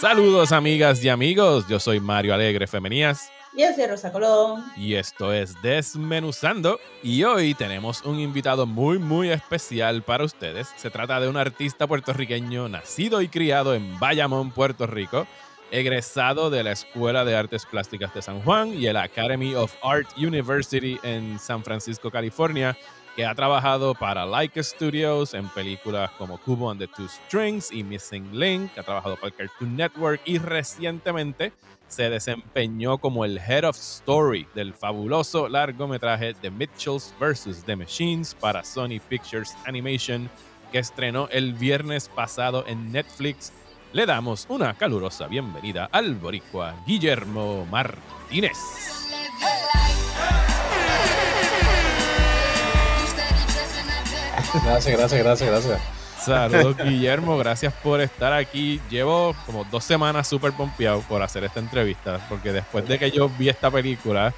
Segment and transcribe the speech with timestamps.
[0.00, 3.30] Saludos amigas y amigos, yo soy Mario Alegre Femenías.
[3.52, 4.64] Y yo soy Rosa Colón.
[4.74, 6.80] Y esto es Desmenuzando.
[7.02, 10.72] Y hoy tenemos un invitado muy, muy especial para ustedes.
[10.76, 15.26] Se trata de un artista puertorriqueño nacido y criado en Bayamón, Puerto Rico,
[15.70, 20.08] egresado de la Escuela de Artes Plásticas de San Juan y el Academy of Art
[20.16, 22.74] University en San Francisco, California,
[23.16, 27.82] que ha trabajado para Leica Studios en películas como Cubo and the Two Strings y
[27.82, 31.52] Missing Link, ha trabajado para Cartoon Network y recientemente
[31.88, 37.64] se desempeñó como el Head of Story del fabuloso largometraje The Mitchells vs.
[37.64, 40.30] The Machines para Sony Pictures Animation
[40.70, 43.52] que estrenó el viernes pasado en Netflix.
[43.92, 48.56] Le damos una calurosa bienvenida al boricua Guillermo Martínez.
[54.52, 55.80] Gracias, gracias, gracias, gracias.
[56.20, 57.38] Saludos, Guillermo.
[57.38, 58.80] Gracias por estar aquí.
[58.90, 63.28] Llevo como dos semanas súper pompeado por hacer esta entrevista, porque después de que yo
[63.38, 64.34] vi esta película,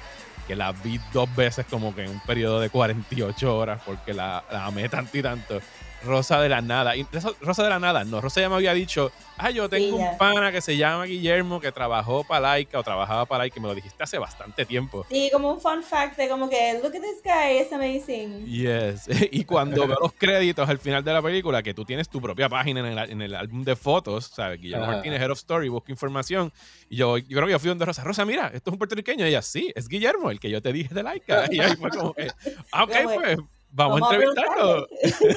[0.47, 4.43] que la vi dos veces como que en un periodo de 48 horas, porque la,
[4.51, 5.59] la amé tanto y tanto,
[6.05, 6.95] Rosa de la Nada.
[6.95, 7.05] Y
[7.41, 10.51] Rosa de la Nada, no, Rosa ya me había dicho, ah, yo tengo un pana
[10.51, 14.03] que se llama Guillermo que trabajó para Laika o trabajaba para Laika, me lo dijiste
[14.03, 15.05] hace bastante tiempo.
[15.09, 18.45] Sí, como un fun fact de como que, look at this guy, it's amazing.
[18.45, 19.07] Yes.
[19.31, 22.49] y cuando veo los créditos al final de la película, que tú tienes tu propia
[22.49, 24.59] página en el, en el álbum de fotos, ¿sabes?
[24.59, 26.51] Guillermo Martínez, Head of Story, busca información.
[26.89, 29.25] Y yo, yo creo que yo fui donde Rosa, Rosa, mira, esto es un puertorriqueño.
[29.25, 31.45] Y ella, sí, es Guillermo, el que yo te dije de Laika.
[31.51, 32.27] Y ahí fue como que,
[32.71, 33.37] ah, ok, pues
[33.73, 34.87] vamos, a entrevistarlo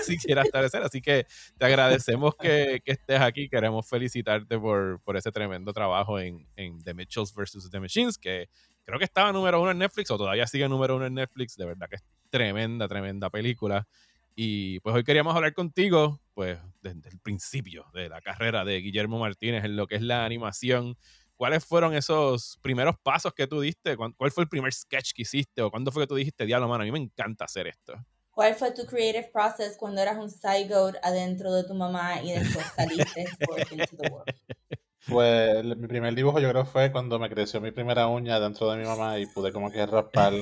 [0.03, 1.27] si quieras estar Así que
[1.59, 3.49] te agradecemos que, que, estés aquí.
[3.49, 7.71] Queremos felicitarte por, por ese tremendo trabajo en, en, The Mitchells vs.
[7.71, 8.49] The Machines, que
[8.85, 11.57] creo que estaba número uno en Netflix o todavía sigue número uno en Netflix.
[11.57, 13.87] De verdad que es tremenda, tremenda película.
[14.35, 19.19] Y pues hoy queríamos hablar contigo, pues desde el principio de la carrera de Guillermo
[19.19, 20.97] Martínez en lo que es la animación.
[21.37, 23.97] ¿Cuáles fueron esos primeros pasos que tú diste?
[23.97, 25.63] ¿Cuál fue el primer sketch que hiciste?
[25.63, 27.95] ¿O cuándo fue que tú dijiste, diablo, mano, a mí me encanta hacer esto?
[28.37, 32.67] ¿Cuál fue tu creative process cuando eras un zygote adentro de tu mamá y después
[32.77, 34.27] saliste into the world?
[35.09, 38.77] Pues mi primer dibujo yo creo fue cuando me creció mi primera uña dentro de
[38.77, 40.35] mi mamá y pude como que raspar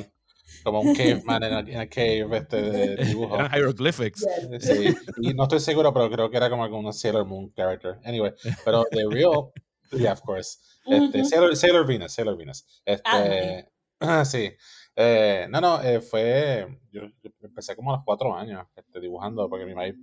[0.64, 3.36] como un caveman en a, cave este de dibujo.
[3.52, 4.26] hieroglyphics.
[4.58, 8.00] Sí, y no estoy seguro, pero creo que era como un Sailor Moon character.
[8.04, 8.32] Anyway,
[8.64, 9.52] pero The Real,
[9.92, 10.58] yeah, of course.
[10.86, 12.64] Este, Sailor, Sailor Venus, Sailor Venus.
[12.86, 13.68] Este,
[14.00, 14.50] ah, sí.
[14.96, 16.66] Eh, no, no, eh, fue.
[16.92, 17.02] Yo,
[17.42, 19.96] empecé como a los cuatro años este, dibujando, porque mi madre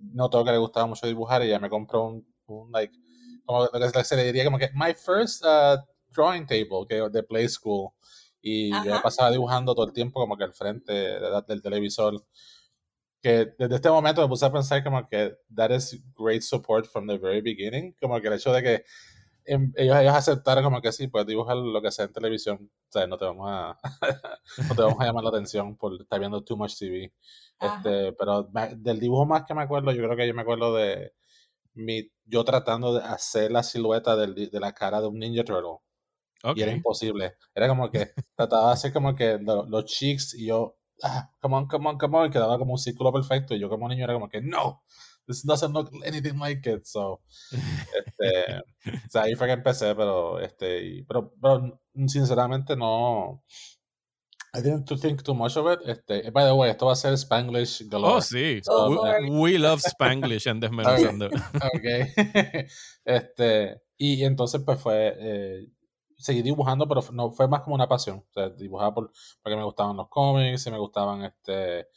[0.00, 2.96] notó que le gustaba mucho dibujar y ya me compró un, un like,
[3.44, 5.78] como lo que se le diría como que my first uh,
[6.14, 7.90] drawing table que, de Play School.
[8.40, 12.24] Y yo pasaba dibujando todo el tiempo como que al frente del televisor.
[13.20, 17.08] Que desde este momento me puse a pensar como que that is great support from
[17.08, 17.94] the very beginning.
[18.00, 18.84] Como que el hecho de que
[19.48, 22.70] ellos, ellos aceptaron como que sí, puedes dibujar lo que sea en televisión.
[22.88, 23.78] O sea, no te vamos a,
[24.68, 27.12] no te vamos a llamar la atención por estar viendo too much TV.
[27.60, 31.12] Este, pero del dibujo más que me acuerdo, yo creo que yo me acuerdo de
[31.74, 35.78] mi, yo tratando de hacer la silueta del, de la cara de un Ninja Turtle.
[36.54, 37.34] Y era imposible.
[37.54, 41.66] Era como que trataba de hacer como que los cheeks y yo, ah, come on,
[41.66, 43.54] come on, come on, y quedaba como un círculo perfecto.
[43.54, 44.82] Y yo como niño era como que, no,
[45.28, 46.86] this doesn't look anything like it.
[46.86, 47.20] So,
[47.52, 48.62] este,
[49.06, 53.44] o sea, ahí fue que empecé, pero, este, pero, pero sinceramente no.
[54.54, 55.80] I didn't think too much of it.
[55.86, 58.14] Este, by the way, esto va a ser Spanglish galore.
[58.14, 58.62] Oh, sí.
[59.30, 61.28] we, love Spanglish en Desmenuzando.
[61.76, 62.02] Okay.
[62.16, 62.66] okay.
[63.04, 65.14] este, y entonces, pues fue.
[65.18, 65.68] Eh,
[66.16, 68.18] seguí dibujando, pero no fue más como una pasión.
[68.18, 69.12] O sea, dibujaba por,
[69.42, 71.88] porque me gustaban los cómics y me gustaban este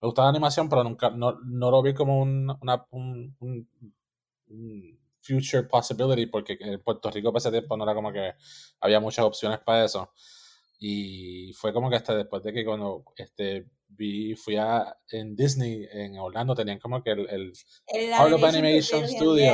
[0.00, 4.98] me gustaba la animación, pero nunca, no, no lo vi como un, una, un, un,
[5.20, 8.32] future possibility, porque en Puerto Rico para ese tiempo no era como que
[8.80, 10.10] había muchas opciones para eso.
[10.80, 15.86] Y fue como que hasta después de que cuando este, vi, fui a en Disney,
[15.90, 19.52] en Orlando, tenían como que el, el, Art of Animation Studio.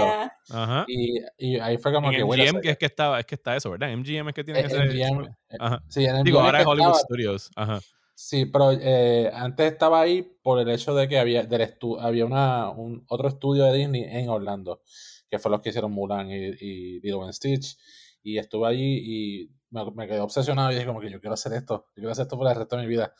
[0.50, 0.84] Ajá.
[0.86, 3.56] Y, y, ahí fue como en que MGM, que es que estaba, es que está
[3.56, 3.88] eso, ¿verdad?
[3.96, 4.86] MGM es que tiene que ser.
[4.86, 5.82] MGM, Ajá.
[5.88, 7.50] Sí, en Digo, ahora es Hollywood Studios.
[7.56, 7.80] Ajá.
[8.16, 12.70] Sí, pero eh, antes estaba ahí por el hecho de que había, del había una,
[12.70, 14.82] un, otro estudio de Disney en Orlando,
[15.28, 17.76] que fue los que hicieron Mulan y, y Little Stitch.
[18.22, 21.52] Y estuve allí y me, me, quedé obsesionado y dije como que yo quiero hacer
[21.54, 23.14] esto, yo quiero hacer esto por el resto de mi vida.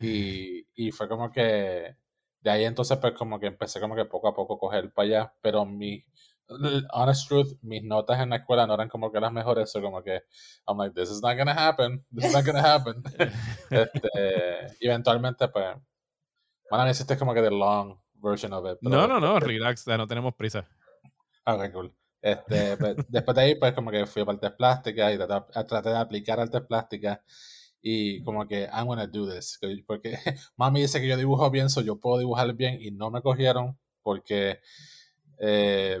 [0.00, 1.96] Y, y fue como que
[2.40, 5.06] de ahí entonces pues como que empecé como que poco a poco a coger para
[5.08, 6.04] allá, pero mi,
[6.92, 10.02] honest truth, mis notas en la escuela no eran como que las mejores, o como
[10.02, 10.22] que
[10.66, 13.02] I'm like, this is not gonna happen, this is not gonna happen.
[13.70, 15.76] este, eventualmente, pues,
[16.70, 18.78] bueno, necesitas como que the long version of it.
[18.82, 20.66] no, no, no, relax, no tenemos prisa.
[21.44, 21.94] Ok, cool.
[22.20, 25.96] Este, pues, después de ahí, pues como que fui a artes plásticas y traté, de
[25.96, 27.20] aplicar artes plásticas
[27.80, 29.58] y como que I'm gonna do this.
[29.86, 30.16] Porque
[30.56, 33.78] mami dice que yo dibujo bien, so yo puedo dibujar bien y no me cogieron
[34.02, 34.60] porque
[35.38, 36.00] eh,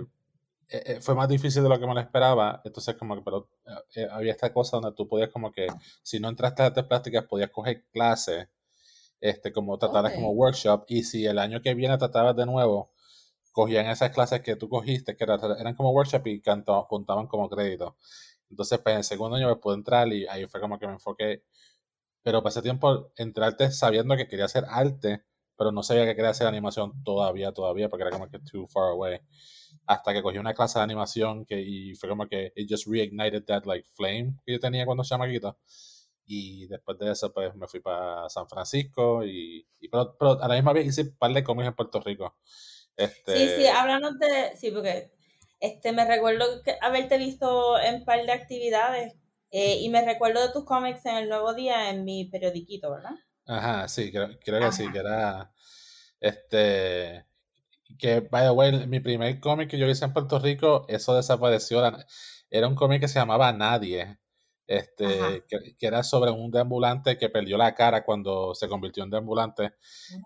[0.70, 2.60] eh, eh, fue más difícil de lo que me lo esperaba.
[2.64, 3.48] Entonces, como que, pero
[4.10, 5.66] había esta cosa donde tú podías, como que,
[6.02, 8.48] si no entraste a artes plásticas, podías coger clases,
[9.20, 10.84] este, como tratarlas como workshop.
[10.88, 12.92] Y si el año que viene tratabas de nuevo,
[13.52, 17.96] cogían esas clases que tú cogiste, que eran, como workshop y canto, contaban como crédito.
[18.50, 20.94] Entonces, pues en el segundo año me pude entrar y ahí fue como que me
[20.94, 21.44] enfoqué.
[22.22, 25.24] Pero pasé tiempo entrarte sabiendo que quería hacer arte,
[25.58, 28.92] pero no sabía que quería hacer animación todavía, todavía, porque era como que too far
[28.92, 29.20] away.
[29.86, 33.44] Hasta que cogí una clase de animación que, y fue como que it just reignited
[33.44, 35.58] that like flame que yo tenía cuando era chamaquito.
[36.26, 40.54] Y después de eso, pues me fui para San Francisco y, pero, pero, a la
[40.54, 42.36] misma vez hice un par de cómics en Puerto Rico.
[42.96, 43.36] Este...
[43.36, 44.56] Sí, sí, háblanos de.
[44.56, 45.10] Sí, porque
[45.58, 46.44] este, me recuerdo
[46.82, 49.14] haberte visto en un par de actividades
[49.50, 53.16] eh, y me recuerdo de tus cómics en el Nuevo Día en mi periodiquito, ¿verdad?
[53.48, 55.52] Ajá, sí, creo, creo que sí, que era.
[56.20, 57.26] Este.
[57.98, 61.82] Que, by the way, mi primer cómic que yo hice en Puerto Rico, eso desapareció.
[62.50, 64.18] Era un cómic que se llamaba Nadie
[64.68, 69.72] este, que, era sobre un deambulante que perdió la cara cuando se convirtió en deambulante.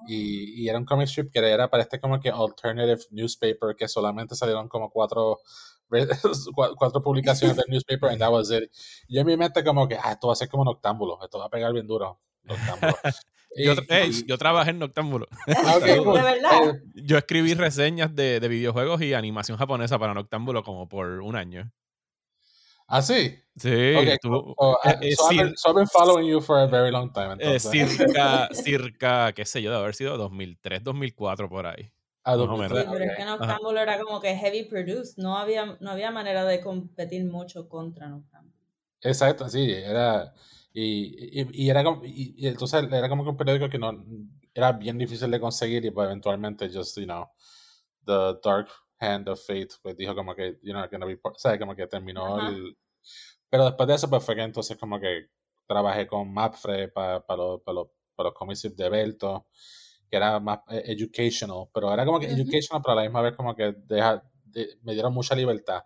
[0.08, 3.86] y, y, era un comic strip que era para este como que alternative newspaper que
[3.86, 5.40] solamente salieron como cuatro
[6.76, 8.68] cuatro publicaciones del newspaper and that was it.
[9.06, 11.44] Y en mi mente como que, ah, esto va a ser como Noctámbulo, esto va
[11.46, 12.20] a pegar bien duro.
[13.56, 13.74] yo,
[14.26, 15.28] yo, trabajé en Noctámbulo.
[15.64, 16.68] Ah, ¿De verdad?
[16.68, 21.36] Eh, yo escribí reseñas de, de, videojuegos y animación japonesa para Noctámbulo como por un
[21.36, 21.70] año.
[22.88, 23.38] ¿Ah, sí?
[23.56, 23.94] Sí.
[23.96, 26.66] Okay, tú, oh, uh, eh, so, I've been, so, I've been, following you for a
[26.66, 27.36] very long time.
[27.38, 31.90] Eh, circa, circa, qué sé yo, de haber sido 2003, 2004 por ahí.
[32.24, 32.82] Ah, 2003.
[32.84, 35.16] Sí, pero es que Noctámbulo era como que heavy produced.
[35.16, 38.54] No había, no había manera de competir mucho contra Noctámbulo.
[39.00, 39.70] Exacto, sí.
[39.70, 40.34] Era...
[40.74, 44.04] Y, y, y, era como, y, y, entonces era como que un periódico que no
[44.54, 47.26] era bien difícil de conseguir y pues eventualmente just you know
[48.06, 51.58] the dark hand of fate pues dijo como que you know gonna be o sea
[51.58, 52.76] como que terminó el,
[53.52, 55.26] pero después de eso, pues fue que entonces como que
[55.66, 59.46] trabajé con Mapfre para los, para los, cómics de Belto,
[60.08, 63.36] que era más eh, educational, pero era como que educational, pero a la misma vez
[63.36, 64.22] como que deja,
[64.82, 65.82] me dieron mucha libertad.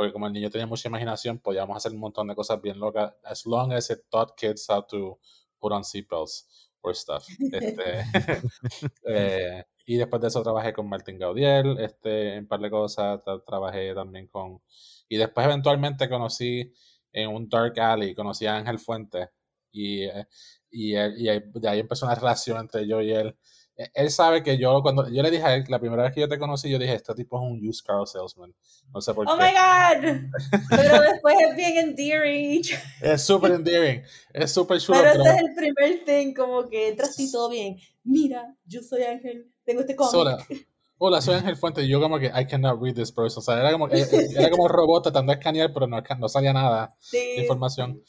[0.00, 3.12] Porque como el niño tenía mucha imaginación, podíamos hacer un montón de cosas bien locas,
[3.22, 5.18] as long as it taught kids how to
[5.58, 7.28] put on seatbelts or stuff.
[7.52, 7.82] Este,
[9.06, 13.92] eh, y después de eso trabajé con Martín Gaudiel, este, en par de cosas, trabajé
[13.92, 14.62] también con...
[15.06, 16.72] Y después eventualmente conocí
[17.12, 19.28] en un dark alley, conocí a Ángel Fuentes
[19.70, 20.26] y, eh,
[20.70, 23.36] y, y, de ahí empezó una relación entre yo y él.
[23.80, 26.20] E, él sabe que yo, cuando yo le dije a él, la primera vez que
[26.20, 28.54] yo te conocí, yo dije, este tipo es un used car salesman.
[28.92, 29.42] No sé por oh qué.
[29.42, 30.60] Oh my God.
[30.70, 32.62] Pero después es bien endearing.
[33.00, 34.02] Es súper endearing.
[34.34, 35.00] Es súper chulo.
[35.00, 37.78] Pero, este es el primer thing, como que entras y todo bien.
[38.04, 40.68] Mira, yo soy Ángel, tengo este cómic
[41.02, 41.82] hola, soy Ángel Fuente.
[41.82, 43.40] Y yo como que, I cannot read this person.
[43.40, 46.00] O sea, era como, eh, eh, era como un robot tratando de escanear, pero no,
[46.18, 48.02] no salía nada de información.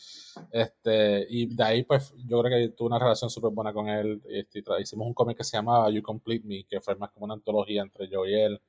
[0.51, 4.21] Este, y de ahí, pues, yo creo que tuve una relación súper buena con él.
[4.29, 7.33] Este, hicimos un cómic que se llamaba You Complete Me, que fue más como una
[7.33, 8.61] antología entre yo y él.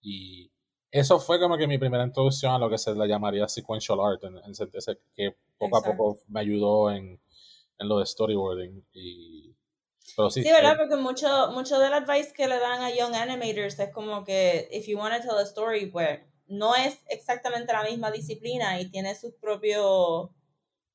[0.00, 0.50] Y
[0.90, 4.24] eso fue como que mi primera introducción a lo que se le llamaría sequential art,
[4.24, 7.20] en, en que poco a poco me ayudó en,
[7.78, 8.84] en lo de storyboarding.
[8.92, 9.54] Y
[10.30, 10.76] sí, ¿verdad?
[10.78, 14.86] Porque mucho, mucho del advice que le dan a young animators es como que, if
[14.86, 19.14] you want to tell a story, pues no es exactamente la misma disciplina y tiene
[19.14, 20.30] sus propios,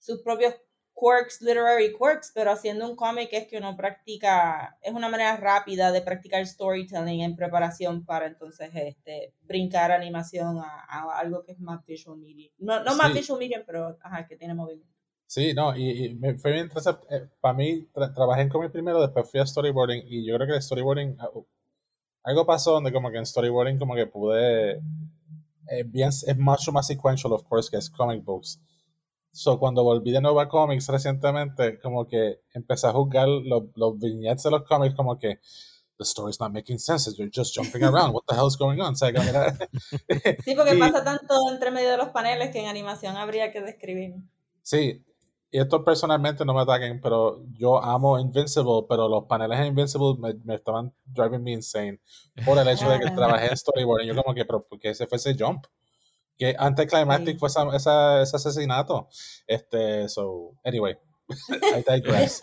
[0.03, 0.53] sus propios
[0.93, 5.91] quirks, literary quirks, pero haciendo un cómic es que uno practica, es una manera rápida
[5.91, 11.83] de practicar storytelling en preparación para entonces este, brincar animación a, algo que es más
[11.85, 12.51] visual media.
[12.57, 14.93] No, no más visual media, pero ajá, que tiene movimiento.
[15.25, 17.07] Sí, no, y, me fue bien interesante.
[17.09, 20.55] Eh, para mí, trabajé en cómic primero, después fui a storyboarding y yo creo que
[20.55, 21.29] el storyboarding, ah,
[22.23, 24.81] algo pasó donde como que en storyboarding como que pude,
[25.69, 28.59] eh, bien, es mucho más sequential, of course, que es comic books.
[29.35, 33.97] So, cuando volví de nuevo a cómics recientemente, como que empecé a juzgar los, los
[33.97, 35.39] vignettes de los cómics como que
[35.97, 38.95] the story's not making sense, you're just jumping around, what the hell's going on?
[38.95, 39.05] sí,
[40.55, 44.13] porque pasa tanto entre medio de los paneles que en animación habría que describir.
[44.61, 45.03] Sí,
[45.49, 50.15] y esto personalmente no me ataquen, pero yo amo Invincible, pero los paneles en Invincible
[50.43, 51.99] me, estaban driving me insane
[52.45, 54.03] por el hecho de que trabajé en storyboard.
[54.03, 55.65] Y yo como que, pero ¿por qué ese fue ese jump?
[56.37, 57.89] Que anticlimactic fue ese
[58.35, 59.07] asesinato.
[59.47, 60.95] Este, so, anyway.
[61.49, 62.41] I digress.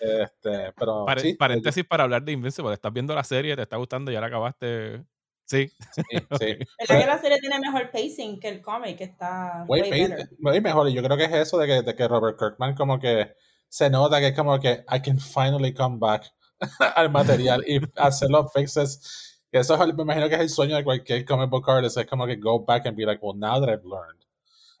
[0.00, 1.04] este, pero,
[1.38, 2.72] paréntesis para hablar de Invincible.
[2.72, 5.04] Estás viendo la serie, te está gustando, ya la acabaste.
[5.46, 5.70] Sí.
[5.92, 6.02] Sí,
[6.40, 6.56] sí.
[6.78, 8.96] ¿Verdad que la serie tiene mejor pacing que el cómic?
[8.96, 10.28] Que está way, better.
[10.38, 10.88] Muy mejor.
[10.88, 13.34] Y yo creo que es eso de que, de que Robert Kirkman como que
[13.68, 16.24] se nota que es como que I can finally come back
[16.96, 19.33] al material y hacer los fixes.
[19.54, 21.96] Que eso es, me imagino que es el sueño de cualquier comic book artist.
[21.96, 24.18] Es como que go back and be like, well, now that I've learned.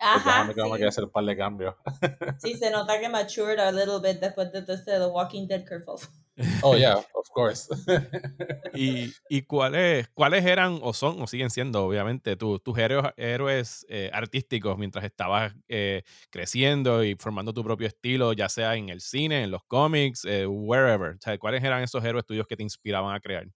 [0.00, 0.78] Ajá, pues sí.
[0.78, 1.76] que hacer un par de cambios.
[2.42, 5.84] sí, se nota que matured a little bit después de este The Walking Dead curve.
[6.64, 7.68] Oh, yeah, of course.
[8.74, 14.10] ¿Y, y cuáles, cuáles eran o son o siguen siendo, obviamente, tus héroes, héroes eh,
[14.12, 19.44] artísticos mientras estabas eh, creciendo y formando tu propio estilo, ya sea en el cine,
[19.44, 21.14] en los cómics, eh, wherever?
[21.14, 23.46] O sea, ¿Cuáles eran esos héroes tuyos que te inspiraban a crear?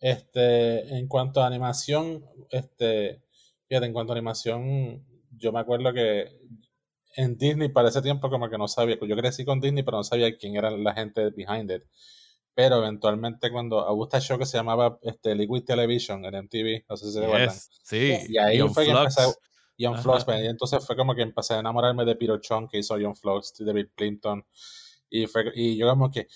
[0.00, 3.22] Este, en cuanto a animación, este,
[3.68, 5.04] fíjate, en cuanto a animación,
[5.36, 6.28] yo me acuerdo que
[7.16, 10.04] en Disney para ese tiempo como que no sabía, yo crecí con Disney pero no
[10.04, 11.82] sabía quién era la gente behind it.
[12.54, 16.96] Pero eventualmente cuando a gusta show que se llamaba este, Liquid Television en MTV, no
[16.96, 17.56] sé si se recuerdan.
[17.82, 19.22] Sí, y ahí fue que empecé,
[19.76, 22.96] Young Flux, y entonces fue como que empecé a enamorarme de Peter Chung que hizo
[22.98, 24.44] Young Flux, de David Clinton,
[25.10, 26.28] y, fue, y yo como que,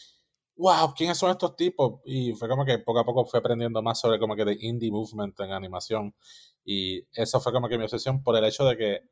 [0.58, 2.00] wow, ¿quiénes son estos tipos?
[2.04, 4.90] Y fue como que poco a poco fui aprendiendo más sobre como que de indie
[4.90, 6.14] movement en animación,
[6.64, 9.02] y eso fue como que mi obsesión por el hecho de que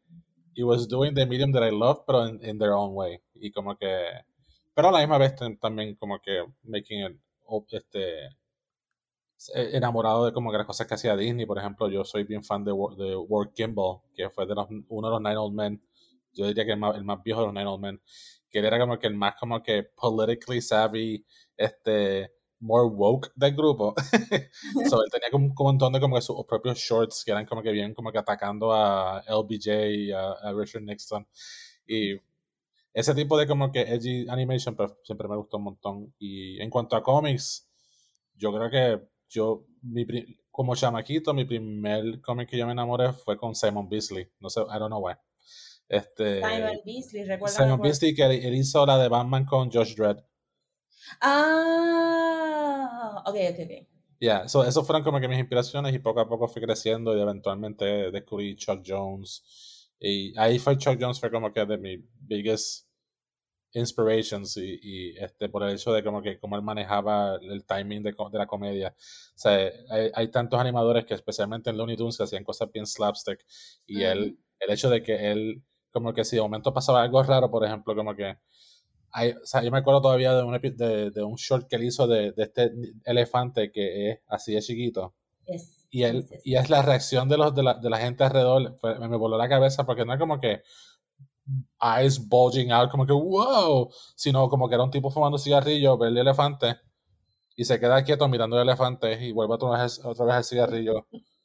[0.55, 3.21] it was doing the medium that I love, pero in, their own way.
[3.35, 4.11] Y como que,
[4.75, 7.17] pero a la misma vez también como que making it,
[7.71, 8.26] este,
[9.55, 11.47] e, enamorado de como que las cosas que hacía Disney.
[11.47, 15.09] Por ejemplo, yo soy bien fan de, de Ward Kimball, que fue de los, uno
[15.09, 15.83] de los Nine Old Men.
[16.33, 18.03] Yo diría que el más, el más viejo de los Nine Old Men.
[18.61, 21.23] Que era como que el más como que politically savvy,
[21.59, 23.95] este, more woke del grupo.
[24.89, 27.63] so, él tenía como un montón de como que sus propios shorts que eran como
[27.63, 31.29] que bien como que atacando a LBJ y a, Richard Nixon.
[31.87, 32.15] Y
[32.95, 36.15] ese tipo de como que edgy animation pues, siempre me gustó un montón.
[36.19, 37.69] Y en cuanto a cómics,
[38.37, 40.07] yo creo que yo, mi,
[40.51, 44.31] como chamaquito, mi primer cómic que yo me enamoré fue con Simon Beasley.
[44.41, 45.15] No sé, I don't know why.
[45.88, 47.57] Este, Simon Beasley, recuerda.
[47.57, 50.19] Simon Beasley, que él, hizo la de Batman con Josh Dredd.
[51.21, 53.88] Ah, ok, ok, ok.
[54.19, 57.16] Ya, yeah, so, eso fueron como que mis inspiraciones y poco a poco fui creciendo
[57.16, 59.93] y eventualmente descubrí Chuck Jones.
[60.00, 62.87] Y ahí fue Chuck Jones, fue como que de mis biggest
[63.76, 68.02] inspirations y, y, este por el hecho de como que cómo él manejaba el timing
[68.02, 68.95] de, de la comedia.
[68.97, 73.45] O sea, hay, hay, tantos animadores que especialmente en Looney Tunes hacían cosas bien slapstick
[73.87, 75.62] y él, el hecho de que él,
[75.97, 78.37] como que si de momento pasaba algo raro, por ejemplo, como que
[79.43, 82.07] o sea, yo me acuerdo todavía de un, de, de un short que él hizo
[82.07, 82.71] de, de, este
[83.05, 85.15] elefante que es así de chiquito.
[85.91, 88.76] y, él, y es la reacción de, los, de, la, de la gente alrededor.
[89.00, 90.62] me, me voló la cabeza porque no es como que
[91.81, 96.09] eyes bulging out, como que wow, sino como que era un tipo fumando cigarrillo, ve
[96.09, 96.76] el elefante
[97.57, 101.07] y se queda quieto mirando el elefante y vuelve otra vez, otra vez el cigarrillo.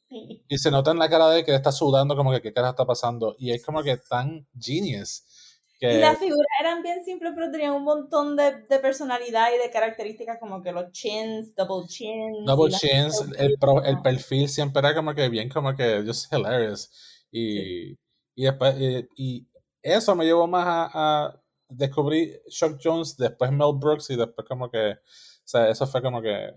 [0.48, 2.84] Y se nota en la cara de que está sudando, como que qué cara está
[2.84, 3.34] pasando.
[3.38, 5.24] Y es como que tan genius
[5.90, 9.70] y las figuras eran bien simples, pero tenían un montón de, de, personalidad y de
[9.70, 12.46] características como que los chins, double chins.
[12.46, 16.90] Double chins, el, el, perfil siempre era como que bien, como que just hilarious.
[17.32, 17.92] Y,
[18.34, 18.76] y después,
[19.16, 19.48] y,
[19.82, 24.70] eso me llevó más a, a, descubrir Chuck Jones, después Mel Brooks y después como
[24.70, 26.52] que, o sea, eso fue como que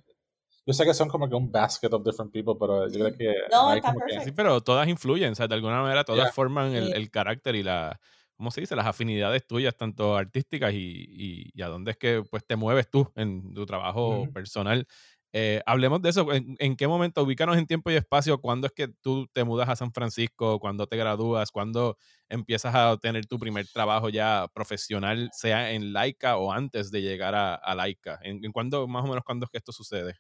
[0.66, 3.34] yo sé que son como que un basket of different people, pero yo creo que.
[3.52, 4.26] No, está perfecto.
[4.26, 7.64] Sí, pero todas influyen, o sea, de alguna manera todas forman el, el, carácter y
[7.64, 8.00] la,
[8.36, 8.76] ¿cómo se dice?
[8.76, 13.12] Las afinidades tuyas, tanto artísticas y, y, a dónde es que pues, te mueves tú
[13.16, 14.88] en tu trabajo personal.
[15.38, 16.26] Eh, hablemos de eso.
[16.32, 19.76] ¿En, qué momento, ubícanos en tiempo y espacio, cuándo es que tú te mudas a
[19.76, 21.98] San Francisco, cuándo te gradúas, cuándo
[22.30, 27.36] empiezas a tener tu primer trabajo ya profesional, sea en Laika o antes de llegar
[27.36, 28.18] a, a Laika?
[28.24, 30.16] ¿En, ¿En, cuándo, más o menos, cuándo es que esto sucede?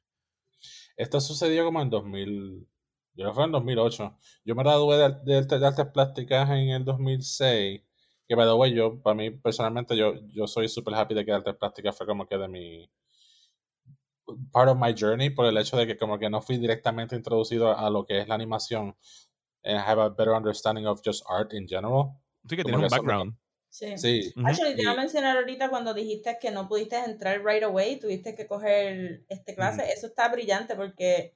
[0.97, 2.67] Esto sucedió como en 2000,
[3.15, 4.17] yo fue en 2008.
[4.45, 7.81] Yo me gradué de, de, de artes plásticas en el 2006
[8.27, 11.31] que, by the way, yo, para mí, personalmente, yo, yo soy súper happy de que
[11.31, 12.89] artes plásticas fue como que de mi
[14.51, 17.77] part of my journey por el hecho de que como que no fui directamente introducido
[17.77, 18.95] a, lo que es la animación
[19.63, 22.19] and I have a better understanding of just art in general.
[22.47, 23.37] Sí, que tienes un background.
[23.75, 23.97] Sí.
[23.97, 24.33] sí.
[24.45, 28.33] Actually, te iba a mencionar ahorita cuando dijiste que no pudiste entrar right away, tuviste
[28.33, 29.91] que coger este clase.
[29.91, 31.33] Eso está brillante porque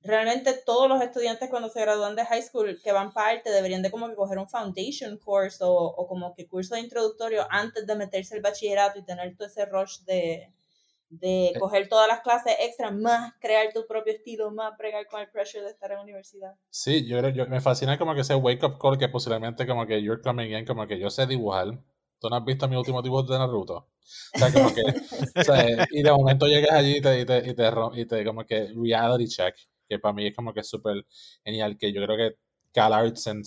[0.00, 3.90] realmente todos los estudiantes cuando se gradúan de high school que van parte deberían de
[3.90, 7.96] como que coger un foundation course o, o como que curso de introductorio antes de
[7.96, 10.52] meterse al bachillerato y tener todo ese rush de,
[11.12, 11.58] de eh.
[11.58, 15.62] coger todas las clases extra, más crear tu propio estilo, más pregar con el pressure
[15.62, 16.54] de estar en la universidad.
[16.70, 20.02] Sí, yo, yo me fascina como que ese wake up call que posiblemente como que
[20.02, 21.78] you're coming in, como que yo sé dibujar.
[22.18, 23.88] ¿Tú no has visto mi último dibujo de Naruto?
[24.34, 24.82] O sea, como que,
[25.40, 28.24] o sea, y de momento llegas allí y te, y te, y te, y te
[28.24, 29.56] como que reality check
[29.92, 31.06] que para mí es como que súper
[31.44, 32.36] genial, que yo creo que
[32.72, 33.42] Cal Arts en,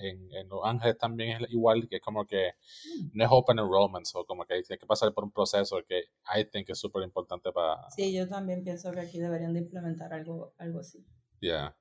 [0.00, 3.10] en, Los Ángeles también es igual, que es como que mm.
[3.14, 6.04] no es open enrollment, o como que tiene que pasar por un proceso que
[6.36, 7.88] I think es súper importante para...
[7.90, 11.04] Sí, yo también pienso que aquí deberían de implementar algo, algo así.
[11.40, 11.76] Ya.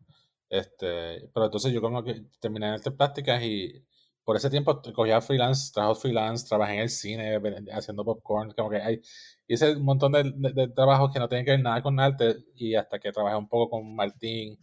[0.50, 3.84] Este, pero entonces yo como que terminé en estas prácticas y
[4.24, 8.78] por ese tiempo cogía freelance, trabajo freelance, trabajé en el cine, haciendo popcorn, como que
[8.78, 9.02] hay,
[9.48, 12.76] hice un montón de, de, trabajos que no tienen que ver nada con arte y
[12.76, 14.58] hasta que trabajé un poco con Martín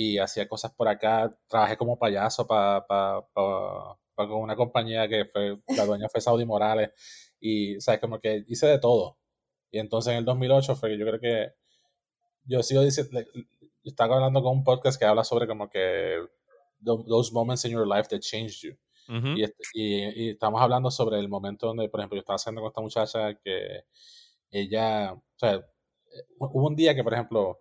[0.00, 5.24] y hacía cosas por acá, trabajé como payaso para pa, pa, con una compañía que
[5.24, 6.90] fue, la dueña fue Saudi Morales
[7.40, 9.18] y, sabes, como que hice de todo.
[9.72, 11.48] Y entonces en el 2008 fue que yo creo que
[12.44, 13.18] yo sigo diciendo,
[13.82, 16.18] estaba hablando con un podcast que habla sobre como que
[16.84, 18.76] those moments in your life that changed you.
[19.36, 22.80] Este, y, estamos hablando sobre el momento donde, por ejemplo, yo estaba haciendo con esta
[22.82, 23.82] muchacha que
[24.52, 27.58] ella, o sea, eh, hubo un día que, por ejemplo,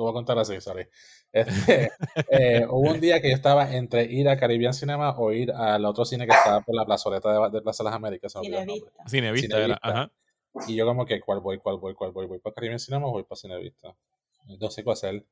[0.00, 0.86] lo voy a contar así, sorry.
[1.32, 1.90] Este,
[2.30, 5.84] eh, hubo un día que yo estaba entre ir a Caribbean Cinema o ir al
[5.84, 8.32] otro cine que estaba por la plazoleta de, de Plaza de las Américas.
[8.32, 8.90] Cinevista.
[9.06, 10.10] Cinevista, era, ajá.
[10.66, 12.26] Y yo como que, ¿cuál voy, cuál voy, cuál voy?
[12.26, 13.94] ¿Voy para Caribbean Cinema o voy para Cinevista?
[14.58, 15.26] No sé qué hacer.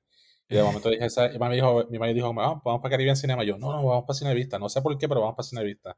[0.49, 3.17] Y de momento dije, esa, y me dijo, mi madre dijo, vamos, vamos para Caribbean
[3.17, 3.45] Cinema.
[3.45, 4.59] Yo, no, no, vamos para Cinevista.
[4.59, 5.97] No sé por qué, pero vamos para Cinevista.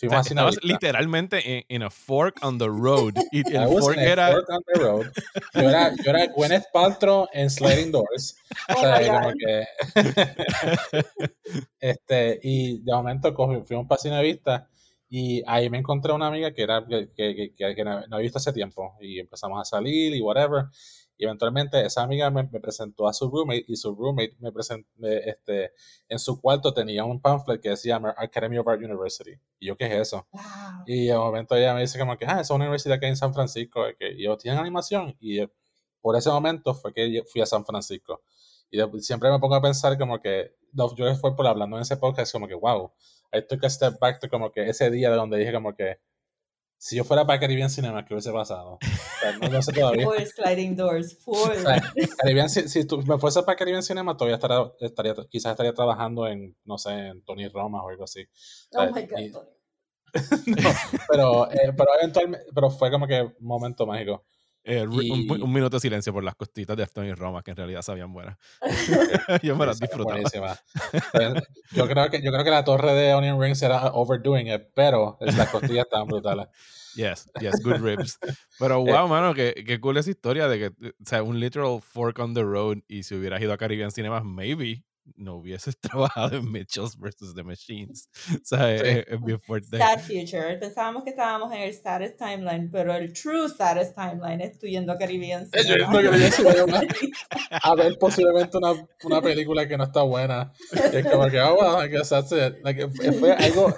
[0.00, 0.66] Fuimos a Cinevista.
[0.66, 3.12] literalmente en, a fork on the road.
[3.30, 4.32] Y el fork era...
[4.32, 5.06] Fork on the road.
[5.54, 8.34] Yo era, yo era Gwyneth Paltrow en Sliding Doors.
[8.68, 9.66] o oh sea, como que...
[11.80, 13.34] este, y de momento
[13.66, 14.68] fuimos para Cinevista
[15.10, 18.38] y ahí me encontré una amiga que era que, que, que, que no había visto
[18.38, 20.66] hace tiempo y empezamos a salir y whatever.
[21.20, 25.72] Y eventualmente esa amiga me, presentó a su roommate y su roommate me presentó, este,
[26.08, 29.32] en su cuarto tenía un pamphlet que decía Academy of Art University.
[29.58, 30.26] Y yo, ¿qué es eso?
[30.86, 33.18] Y de momento ella me dice como que, ah, es una universidad que hay en
[33.18, 33.82] San Francisco.
[33.98, 35.14] Que, y yo, ¿tienen animación?
[35.20, 35.40] Y
[36.00, 38.22] por ese momento fue que fui a San Francisco.
[38.70, 42.32] Y siempre me pongo a pensar como que, yo fue por hablando en ese podcast,
[42.32, 42.94] como que, wow,
[43.30, 45.98] I took a step back to como que ese día de donde dije como que,
[46.82, 48.78] si yo fuera para Caribbean Cinema, ¿qué hubiese pasado?
[49.50, 50.06] no, sé todavía.
[50.06, 51.54] Full sliding doors, full.
[52.16, 56.56] Caribbean, si, tú me fuese para Caribbean Cinema, todavía estaría, estaría, quizás estaría trabajando en,
[56.64, 58.26] no sé, en Tony Roma o algo así.
[58.72, 59.42] Oh my God,
[60.46, 60.70] no,
[61.08, 64.24] pero, eh, pero eventualmente, pero fue como que un momento mágico.
[64.70, 68.12] Eh, un, minuto de silencio por las costitas de Tony Roma, que en realidad sabían
[68.12, 68.38] buenas.
[69.42, 70.20] yo me las disfrutaba.
[71.72, 75.18] yo, creo que, yo creo que la torre de Onion Rings era overdoing it, pero
[75.20, 76.46] las costillas estaban brutales.
[76.94, 78.16] Yes, yes, good ribs.
[78.60, 82.20] Pero wow, mano, qué, qué cool esa historia de que, o sea, un literal fork
[82.20, 84.84] on the road y si hubieras ido a Caribbean Cinemas, maybe
[85.16, 87.34] no hubieses trabajado en Mitchells vs.
[87.34, 88.08] The Machines.
[88.34, 89.78] O sea, es, bien fuerte.
[89.78, 90.56] Sad Future.
[90.58, 94.92] Pensábamos que estábamos en el saddest timeline, pero el true saddest timeline es tú yendo
[94.92, 95.48] a Caribbean.
[97.62, 98.72] a ver posiblemente una,
[99.04, 100.52] una, película que no está buena.
[100.92, 102.62] es como que, oh, well, I guess that's it.
[102.62, 103.74] Like, fue algo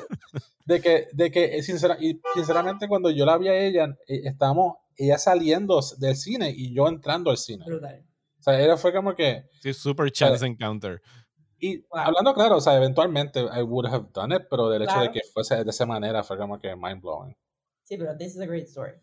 [0.64, 4.23] de que, de que eh, sincera, y sinceramente cuando yo la vi a ella, eh,
[4.25, 7.64] estábamos ella saliendo del cine y yo entrando al cine.
[7.64, 8.05] Brutal.
[8.38, 9.45] O sea, ella fue como que...
[9.61, 11.01] Sí, super chance encounter.
[11.64, 15.12] Y hablando claro, o sea, eventualmente I would have done it, pero del hecho de
[15.12, 17.37] que fuese de esa manera fue como que mind blowing.
[17.85, 18.94] Sí, pero this is a great story.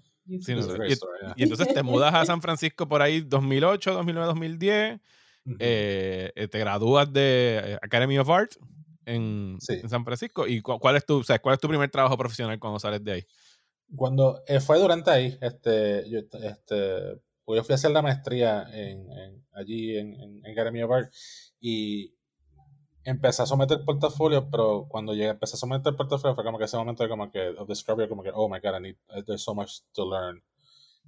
[0.42, 4.28] Sí, no, y, story y, entonces te mudas a San Francisco por ahí 2008, 2009,
[4.28, 5.00] 2010.
[5.58, 8.52] te gradúas de eh, Academy of Art
[9.06, 10.46] en, en San Francisco.
[10.46, 13.12] ¿Y cuál es, tu, o sea, cuál es tu primer trabajo profesional cuando sales de
[13.14, 13.26] ahí?
[13.96, 18.68] Cuando eh, fue durante ahí, este, yo, este, pues yo fui a hacer la maestría
[18.74, 21.14] en, en allí en, en, Academy of Art
[21.62, 22.19] y
[23.04, 26.78] empecé a someter portafolio, pero cuando llegué, empecé a someter portafolio fue como que ese
[26.78, 29.44] momento de como que, of discovery, como que, oh my god, I need, uh, there's
[29.44, 30.44] so much to learn,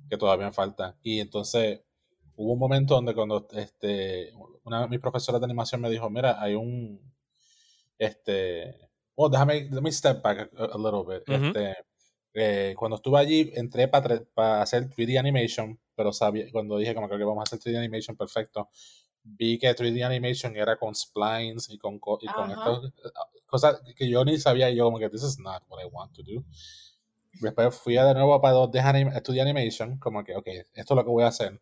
[0.09, 0.97] que todavía me falta.
[1.03, 1.81] Y entonces
[2.35, 6.41] hubo un momento donde cuando este, una de mis profesoras de animación me dijo, mira,
[6.41, 6.99] hay un,
[7.97, 11.27] este, oh, déjame, let me step back a, little bit.
[11.27, 11.75] Este,
[12.33, 17.09] eh, cuando estuve allí, entré para para hacer 3D animation, pero sabía, cuando dije como
[17.09, 18.69] que vamos a hacer 3D animation, perfecto
[19.23, 22.79] vi que 3D Animation era con splines y con, y con estas
[23.45, 26.13] cosas que yo ni sabía y yo como que this is not what I want
[26.13, 26.43] to do.
[27.39, 31.09] Después fui de nuevo para 2D estudiar animation, como que, ok, esto es lo que
[31.09, 31.61] voy a hacer.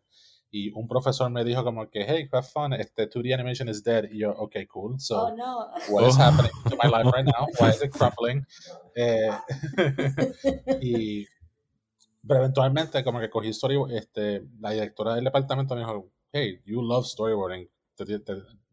[0.52, 4.04] Y un profesor me dijo como que, hey, have fun, este 2D animation is dead.
[4.10, 4.98] Y yo, ok, cool.
[4.98, 5.70] So, oh, no.
[5.90, 7.46] what is happening to my life right now?
[7.58, 8.44] Why is it crumbling?
[8.96, 9.30] Eh,
[10.82, 11.24] y,
[12.26, 16.82] pero eventualmente como que cogí story, este, la directora del departamento me dijo, hey, you
[16.82, 17.68] love storyboarding,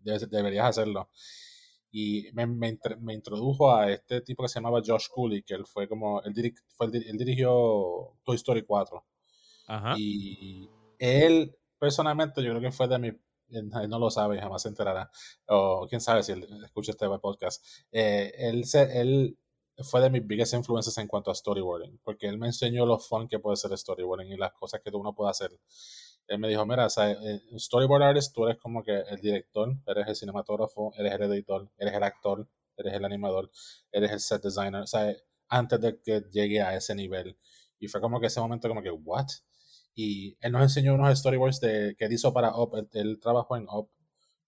[0.04, 1.10] deberías hacerlo.
[1.90, 5.88] Y me, me, introdujo a este tipo que se llamaba Josh Cooley, que él fue
[5.88, 6.34] como, él,
[6.76, 9.06] fue él dirigió Toy Story 4.
[9.68, 9.96] Ajá.
[9.98, 13.14] Y él, personalmente, yo creo que fue de mis
[13.50, 15.10] él, no lo sabe, jamás se enterará,
[15.48, 19.38] o quién sabe si él escucha este podcast, eh, él, se, él
[19.78, 23.28] fue de mis biggest influences en cuanto a storyboarding, porque él me enseñó lo fun
[23.28, 25.52] que puede ser storyboarding y las cosas que uno puede hacer.
[26.28, 30.08] Él me dijo, mira, o eh, storyboard artist, tú eres como que el director, eres
[30.08, 33.50] el cinematógrafo, eres el editor, eres el actor, eres el animador,
[33.92, 35.16] eres el set designer, o sea,
[35.48, 37.38] antes de que llegue a ese nivel.
[37.80, 39.28] Y fue como que ese momento como que, ¿what?
[39.96, 43.68] Y él nos enseñó unos storyboards de, que él hizo para Up, él, trabajó en
[43.70, 43.90] Up,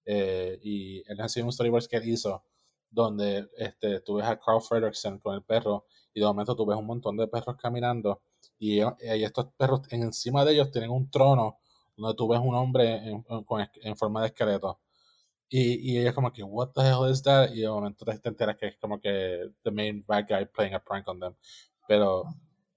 [0.05, 2.43] eh, y él nos enseñó unos storyboards que él hizo
[2.91, 6.77] donde este, tú ves a Carl Fredrickson con el perro y de momento tú ves
[6.77, 8.21] un montón de perros caminando
[8.57, 11.59] y, estos perros encima de ellos tienen un trono
[11.99, 13.25] donde tú ves un hombre en,
[13.83, 14.79] en, forma de esqueleto.
[15.49, 17.51] Y, y ella es como que, what the hell is that?
[17.51, 20.79] Y de momento te, enteras que es como que the main bad guy playing a
[20.79, 21.35] prank on them.
[21.87, 22.23] Pero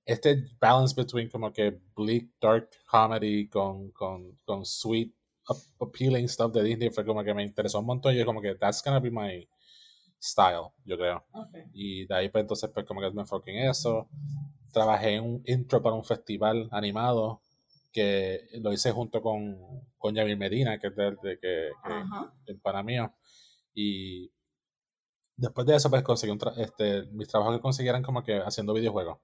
[0.05, 5.15] este balance between como que bleak, dark comedy con, con, con sweet,
[5.81, 8.15] appealing stuff de Disney fue como que me interesó un montón.
[8.15, 9.47] Y yo como que, that's gonna be my
[10.21, 11.25] style, yo creo.
[11.75, 14.09] Y de ahí pues entonces pues como que me enfoqué en eso.
[14.73, 17.43] Trabajé en un intro para un festival animado
[17.93, 19.59] que lo hice junto con,
[19.99, 21.71] con Yamil Medina, que es de, que,
[22.47, 23.13] el para mío.
[23.75, 24.31] Y
[25.37, 29.19] después de eso pues conseguí un este, mis trabajos que conseguían como que haciendo videojuegos.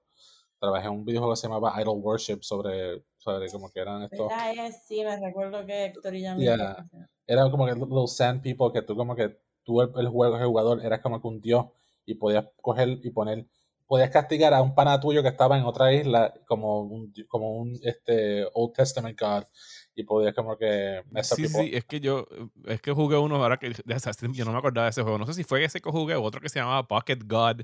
[0.59, 4.29] Trabajé en un videojuego que se llamaba Idol Worship sobre, sobre como que eran estos...
[4.85, 6.49] Sí, me recuerdo que Héctor y Yamil...
[7.25, 10.83] Era como que los sand people que tú como que tú el, juego, el jugador,
[10.83, 11.67] eras como que un dios
[12.05, 13.47] y podías coger y poner,
[13.89, 17.75] podías castigar a un pana tuyo que estaba en otra isla como un, como un
[17.81, 19.45] este, Old Testament God
[19.95, 21.01] y podías como que...
[21.23, 22.27] Sí, sí, es que yo,
[22.65, 25.33] es que jugué uno ahora que yo no me acordaba de ese juego, no sé
[25.33, 27.61] si fue ese que jugué o otro que se llamaba Pocket God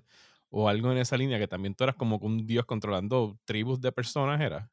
[0.49, 3.91] o algo en esa línea que también tú eras como un dios controlando tribus de
[3.91, 4.71] personas, ¿era?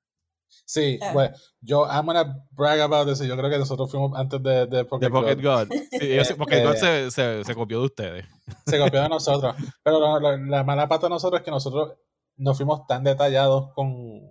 [0.64, 3.20] Sí, bueno, yo, I'm gonna brag about this.
[3.20, 5.68] Yo creo que nosotros fuimos antes de, de Pocket, God.
[5.90, 8.26] Sí, Pocket God se, se, se, copió de ustedes.
[8.66, 9.54] Se copió de nosotros.
[9.82, 11.94] Pero la, mala pata de nosotros es que nosotros
[12.36, 14.30] no fuimos tan detallados con,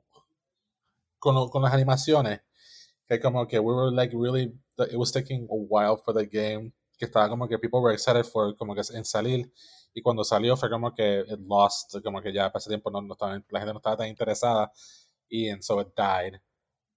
[1.20, 2.42] con, con las animaciones
[3.08, 4.54] que como que we were like really,
[4.90, 8.24] it was taking a while for the game, que estaba como que people were excited
[8.24, 9.52] for como que en salir
[9.94, 13.02] y cuando salió fue como que it lost, como que ya para ese tiempo no,
[13.02, 14.72] no estaba, la gente no estaba tan interesada
[15.32, 16.40] y en so it died.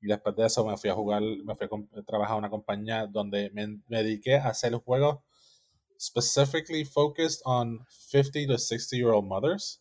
[0.02, 3.06] Y después de eso me fui a jugar, me fui a trabajar en una compañía
[3.06, 5.20] donde me, dediqué a hacer juegos
[5.98, 9.80] specifically focused on 50 to 60 year old mothers.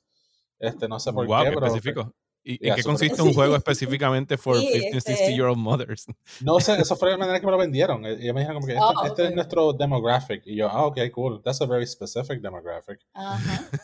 [0.59, 1.65] Este, no sé por qué, pero.
[1.65, 2.13] Específico.
[2.45, 6.05] ¿Y en qué consiste un juego específicamente for 50 60 este year old mothers?
[6.41, 8.05] No sé, eso fue la manera que me lo vendieron.
[8.05, 10.43] Y me dijeron como que este, este es nuestro demographic.
[10.45, 11.41] Y yo, ah, ok, cool.
[11.41, 12.99] That's a very specific demographic.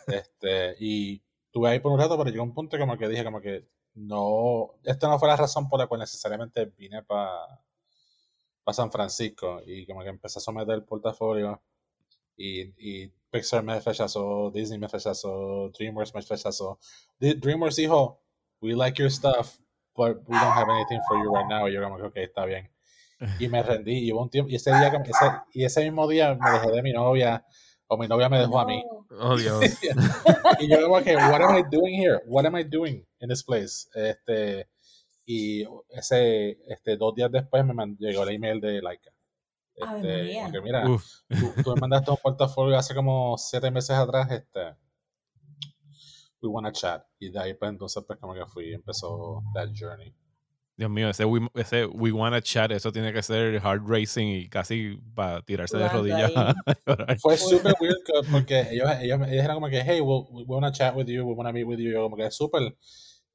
[0.07, 3.41] Este, y tuve ahí por un rato, pero llegó un punto como que dije como
[3.41, 7.59] que no, esta no fue la razón por la cual necesariamente vine para
[8.71, 11.61] San Francisco y como que empecé a someter el portafolio
[12.37, 16.79] y, y Pixar me rechazó, Disney me rechazó, DreamWorks me rechazó.
[17.19, 18.21] DreamWorks dijo,
[18.61, 19.59] we like your stuff,
[19.95, 21.67] but we don't have anything for you right now.
[21.67, 22.69] Y yo como que, ok, está bien.
[23.39, 24.91] Y me rendí y hubo un tiempo, y ese día,
[25.53, 27.45] y ese mismo día me dejé de mi novia
[27.89, 28.83] o mi novia me dejó a mí.
[29.19, 29.63] Oh, Dios.
[30.59, 32.21] y yo como que, what am I doing here?
[32.27, 33.89] What am I doing in this place?
[33.95, 34.69] Este,
[35.25, 39.11] y ese, este, dos días después me mandó, llegó el email de Laika.
[39.75, 41.01] Este, porque mira, tú,
[41.63, 44.75] tú, me mandaste un portafolio hace como siete meses atrás, este,
[46.41, 47.03] we wanna chat.
[47.17, 50.13] Y de ahí pues entonces pues como que fui, empezó that journey.
[50.79, 54.47] Dios mío, ese we, ese we Wanna Chat, eso tiene que ser hard racing y
[54.47, 56.31] casi para tirarse de rodillas.
[57.21, 57.97] Fue súper weird
[58.31, 61.33] porque ellos, ellos, ellos, eran como que, hey, we'll, we wanna chat with you, we
[61.33, 61.91] wanna meet with you.
[61.91, 62.77] Yo como que súper,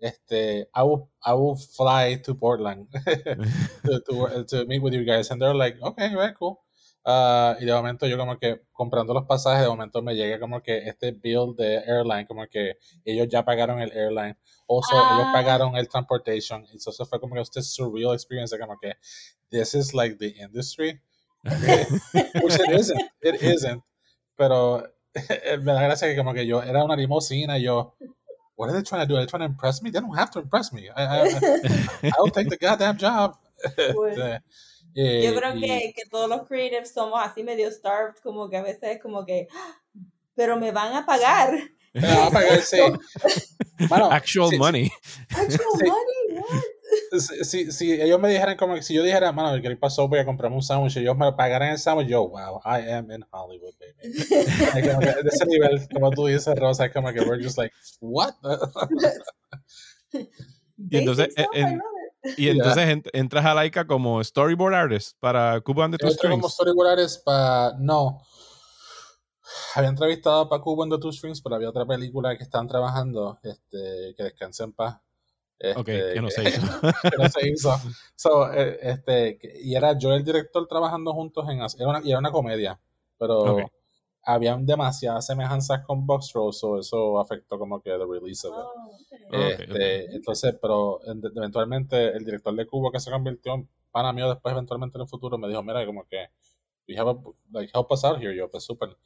[0.01, 2.89] este, I will, I will fly to Portland
[3.85, 5.31] to, to, to, meet with you guys.
[5.31, 6.64] And they're like, okay, right, cool.
[7.07, 10.63] Uh, y de momento yo como que comprando los pasajes, de momento me llega como
[10.63, 14.39] que este bill de airline, como que ellos ya pagaron el airline.
[14.69, 15.31] Ellos ah.
[15.33, 16.65] pagaron el transportation.
[16.75, 18.95] Eso fue como que usted surreal experience como que
[19.51, 21.01] this is like the industry.
[21.45, 23.03] Which it isn't.
[23.21, 23.83] It isn't.
[24.37, 24.83] Pero
[25.63, 27.95] me da gracia que como que yo era una limosina y yo
[28.57, 30.31] what are they trying to do are they trying to impress me they don't have
[30.31, 30.89] to impress me.
[30.89, 33.37] I, I, I'll take the goddamn job.
[33.65, 34.43] Este,
[34.95, 38.63] eh, yo creo que, que todos los creatives somos así medio starved como que a
[38.63, 39.49] veces como que
[40.35, 41.53] pero me van a pagar
[41.93, 42.79] me van a pagar sí
[44.11, 44.91] Actual money.
[45.31, 46.63] Actual money, what?
[47.43, 50.07] Si, si, ellos me dijeran como si yo dijera, mano, ¿qué pasó?
[50.07, 53.11] Voy a comprarme un sándwich y ellos me pagaran el sándwich, yo, wow, I am
[53.11, 54.15] in Hollywood, baby.
[54.15, 58.35] de ese nivel, como tú dices, Rosa, como que we're just like, what?
[60.13, 61.81] y entonces, en,
[62.37, 66.41] y entonces entras a Laika como storyboard artist para Cubo and the Two Strings.
[66.41, 67.75] como storyboard artist para.
[67.79, 68.23] No.
[69.75, 73.39] Había entrevistado para Cubo and the Two Strings, pero había otra película que estaban trabajando,
[73.43, 75.01] este, que descanse en paz.
[75.59, 76.61] Este, ok, que no se hizo.
[77.03, 77.81] que no se hizo.
[78.17, 81.61] So, eh, este, y era yo el director trabajando juntos en.
[81.61, 82.81] Era una, y era una comedia,
[83.19, 83.71] pero
[84.25, 89.21] habían demasiadas semejanzas con Box so eso afectó como que el release of it.
[89.33, 94.29] Oh, este, entonces, pero eventualmente el director de Cubo que se convirtió en pana mío
[94.29, 96.29] después eventualmente en el futuro me dijo, mira, como que
[96.89, 97.17] we have a,
[97.53, 98.97] like help us out here, yo, pues súper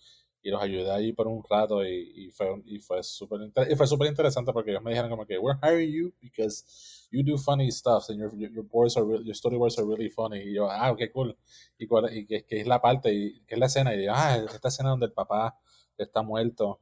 [0.42, 3.87] y los ayudé ahí por un rato y, y fue y fue súper y fue
[3.87, 6.64] súper interesante porque ellos me dijeron como que we're hiring you because
[7.11, 10.38] you do funny stuff and your your, boards are your storyboards are really funny.
[10.40, 11.37] Y yo ah qué cool.
[11.79, 14.37] Y, y que, que, es la parte y que es la escena y digo ah
[14.37, 15.59] esta escena donde el papá
[15.96, 16.81] está muerto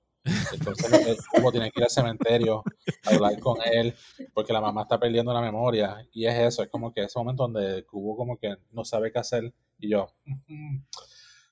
[0.53, 2.63] entonces como tiene que ir al cementerio
[3.05, 3.95] a hablar con él
[4.35, 6.07] porque la mamá está perdiendo la memoria.
[6.13, 9.19] Y es eso es como que ese momento donde Cubo como que no sabe qué
[9.19, 10.09] hacer y yo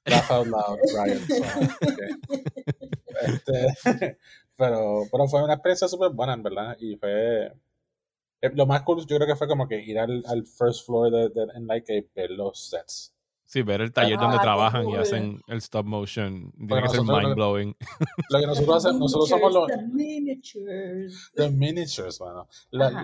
[0.06, 1.20] laugh out loud, Ryan.
[3.22, 3.76] este,
[4.56, 6.76] pero, pero fue una experiencia súper buena, en verdad.
[6.78, 7.46] Y fue.
[8.42, 11.10] Eh, lo más cool, yo creo que fue como que ir al, al first floor
[11.10, 13.13] de, de, en like, y ver los sets.
[13.46, 16.50] Sí, ver el taller donde trabajan y hacen el stop motion.
[16.52, 17.76] Tiene que ser mind blowing.
[18.30, 19.68] Lo que nosotros hacemos, nosotros somos los.
[19.68, 21.30] The miniatures.
[21.36, 22.48] The miniatures, bueno.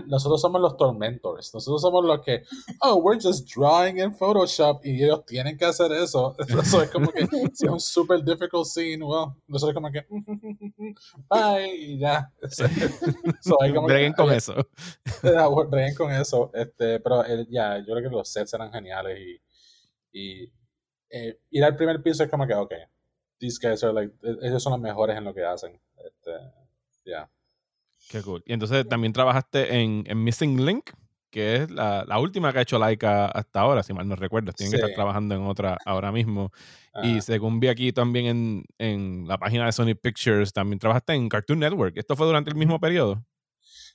[0.06, 1.52] nosotros somos los tormentors.
[1.54, 2.42] Nosotros somos los que,
[2.80, 6.34] oh, we're just drawing in Photoshop y ellos tienen que hacer eso.
[6.48, 10.06] Eso es como que, si es un super difficult scene, well, nosotros como que,
[11.28, 12.32] bye, y ya.
[13.40, 14.54] so, Breguen con eso.
[15.22, 16.50] Breguen con eso.
[16.54, 19.49] Este, pero ya, yo creo que los sets eran geniales y
[20.12, 20.52] y
[21.10, 22.72] eh, ir al primer piso es como que, ok,
[23.38, 25.80] these guys are like, e-, ellos son los mejores en lo que hacen.
[26.04, 26.30] Este,
[27.04, 27.30] ya.
[28.08, 28.42] Qué cool.
[28.46, 30.90] Y entonces también trabajaste en, en Missing Link,
[31.30, 34.52] que es la, la, última que ha hecho Laika hasta ahora, si mal no recuerdo.
[34.52, 36.50] Tienen que estar trabajando en otra ahora mismo.
[37.04, 41.28] Y según vi aquí también en, en, la página de Sony Pictures, también trabajaste en
[41.28, 41.96] Cartoon Network.
[41.96, 43.24] ¿Esto fue durante el mismo periodo?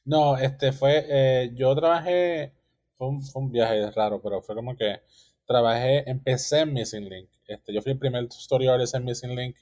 [0.05, 2.53] No, este fue, eh, yo trabajé,
[2.93, 5.01] fue un, fue un, viaje raro, pero fue como que
[5.45, 7.29] trabajé, empecé en Missing Link.
[7.47, 9.57] Este, yo fui el primer story artist en Missing Link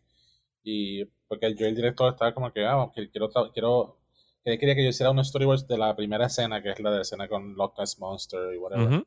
[0.63, 3.98] y porque yo el director estaba como que, ah, quiero, quiero,
[4.43, 7.28] quería que yo hiciera un storyboard de la primera escena, que es la de escena
[7.28, 9.06] con Loch Ness Monster y whatever.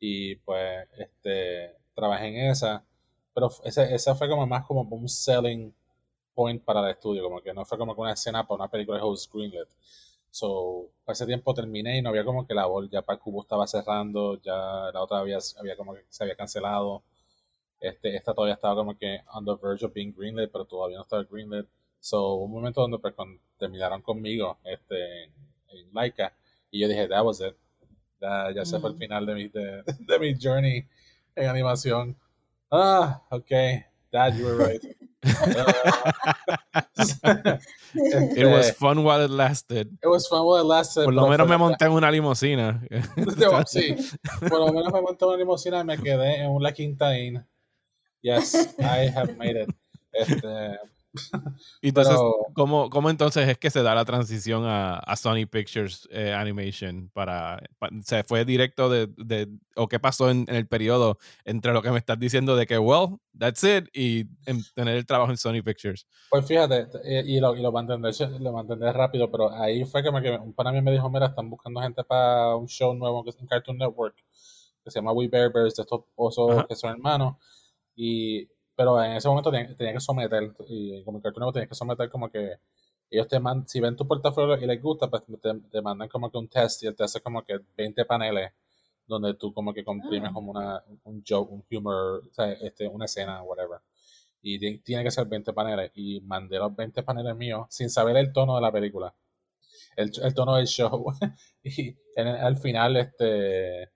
[0.00, 2.84] Y pues, este, trabajé en esa,
[3.32, 5.74] pero esa, esa fue como más como un selling
[6.34, 8.98] point para el estudio, como que no fue como que una escena para una película
[8.98, 9.68] de Host Greenlit.
[10.30, 13.66] So, ese tiempo terminé y no había como que la bol, ya para Cubo estaba
[13.66, 14.54] cerrando, ya
[14.92, 17.02] la otra había, había como que se había cancelado.
[17.80, 21.02] Este, esta todavía estaba como que on the verge of being greenlit, pero todavía no
[21.02, 21.66] estaba greenlit.
[22.00, 23.14] So, un momento donde pues,
[23.58, 25.32] terminaron conmigo este, en,
[25.92, 26.32] Laika
[26.70, 27.56] y yo dije, that was it.
[28.20, 30.86] Ya, ya se fue el final de mi, de, de mi journey
[31.34, 32.16] en animación.
[32.70, 33.50] Ah, ok,
[34.10, 34.82] dad, you were right.
[38.36, 39.88] it was fun while it lasted.
[40.02, 41.04] It was fun while it lasted.
[41.04, 42.80] Por lo menos me monté en una limusina.
[43.66, 43.96] sí,
[44.48, 47.44] por lo menos me monté en una limusina y me quedé en una quinta Inn.
[48.22, 49.70] Yes, I have made it.
[50.12, 50.78] Este,
[51.82, 52.16] entonces,
[52.54, 57.10] ¿cómo, ¿cómo, entonces es que se da la transición a, a Sony Pictures eh, Animation?
[57.12, 57.62] Para,
[58.04, 61.98] ¿Se fue directo de, de o qué pasó en, el periodo entre lo que me
[61.98, 64.24] estás diciendo de que, well, that's it, y
[64.74, 66.06] tener el trabajo en Sony Pictures?
[66.30, 70.38] Pues fíjate, eh, y lo, y lo, mantendré, lo rápido, pero ahí fue que, me,
[70.38, 73.38] un pana mí me dijo, mira, están buscando gente para un show nuevo que es
[73.40, 74.16] en Cartoon Network,
[74.84, 77.36] que se llama We Bear Bears, de estos osos que son hermanos,
[77.94, 82.10] y pero en ese momento tenía, que someter, y como Cartoon Network tenía que someter
[82.10, 82.58] como que
[83.10, 85.22] ellos te mandan, si ven tu portafolio y les gusta, pues
[85.70, 88.52] te, mandan como que un test y el test es como que 20 paneles
[89.06, 90.34] donde tú como que comprimes ah.
[90.34, 93.80] como una, un joke, un humor, o sea, este, una escena, whatever.
[94.42, 95.90] Y tiene que ser 20 paneles.
[95.94, 99.14] Y mandé los 20 paneles míos sin saber el tono de la película.
[99.96, 101.06] El, el tono del show.
[101.62, 103.90] y al final, este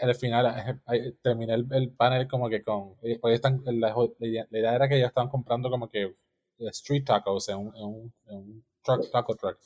[0.00, 5.08] al final eh, terminé el, panel como que con están, la, idea era que ellos
[5.08, 6.14] estaban comprando como que
[6.58, 9.58] street tacos en un, en un, en un truck, taco truck.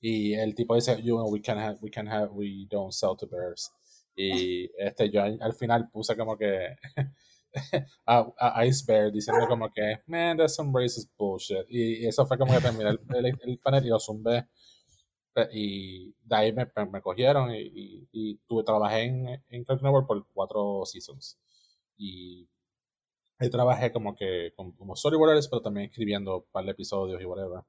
[0.00, 3.16] Y el tipo dice you know, we can have we can have we don't sell
[3.16, 3.70] to bears.
[4.16, 6.76] Y este yo al final puse como que
[8.06, 11.66] a, Ice Bear diciendo como que man that's some racist bullshit.
[11.68, 14.46] Y, eso fue como que terminé el, el, panel y lo zumbé
[15.52, 20.26] y de ahí me, me cogieron y, y, tuve, trabajé en, en Cartoon Network por
[20.32, 21.38] cuatro seasons.
[21.96, 22.48] Y
[23.38, 27.62] ahí trabajé como que como storyboarders, pero también escribiendo un par de episodios y whatever.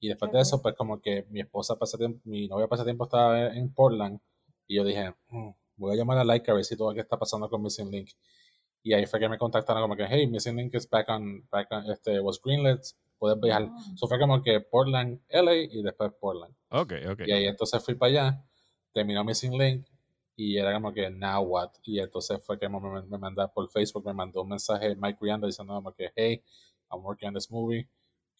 [0.00, 3.72] Y después de eso, pues como que mi esposa tiempo mi novia tiempo estaba en
[3.72, 4.20] Portland
[4.66, 7.00] Y yo dije, mm, voy a llamar a Like a ver si todo lo que
[7.02, 8.10] está pasando con Missing Link.
[8.82, 11.68] Y ahí fue que me contactaron como que, hey, Missing Link is back on, back
[11.70, 12.80] on, este, was greenlit,
[13.22, 13.70] puedes viajar.
[13.94, 14.08] Eso ah.
[14.08, 16.52] fue como que Portland, LA y después Portland.
[16.70, 17.20] Ok, ok.
[17.24, 18.44] Y ahí entonces fui para allá,
[18.92, 19.86] terminó Missing Link
[20.34, 21.70] y era como que, now what?
[21.84, 25.46] Y entonces fue que me, me mandó por Facebook, me mandó un mensaje Mike Rianda
[25.46, 26.42] diciendo como que, hey,
[26.90, 27.88] I'm working on this movie,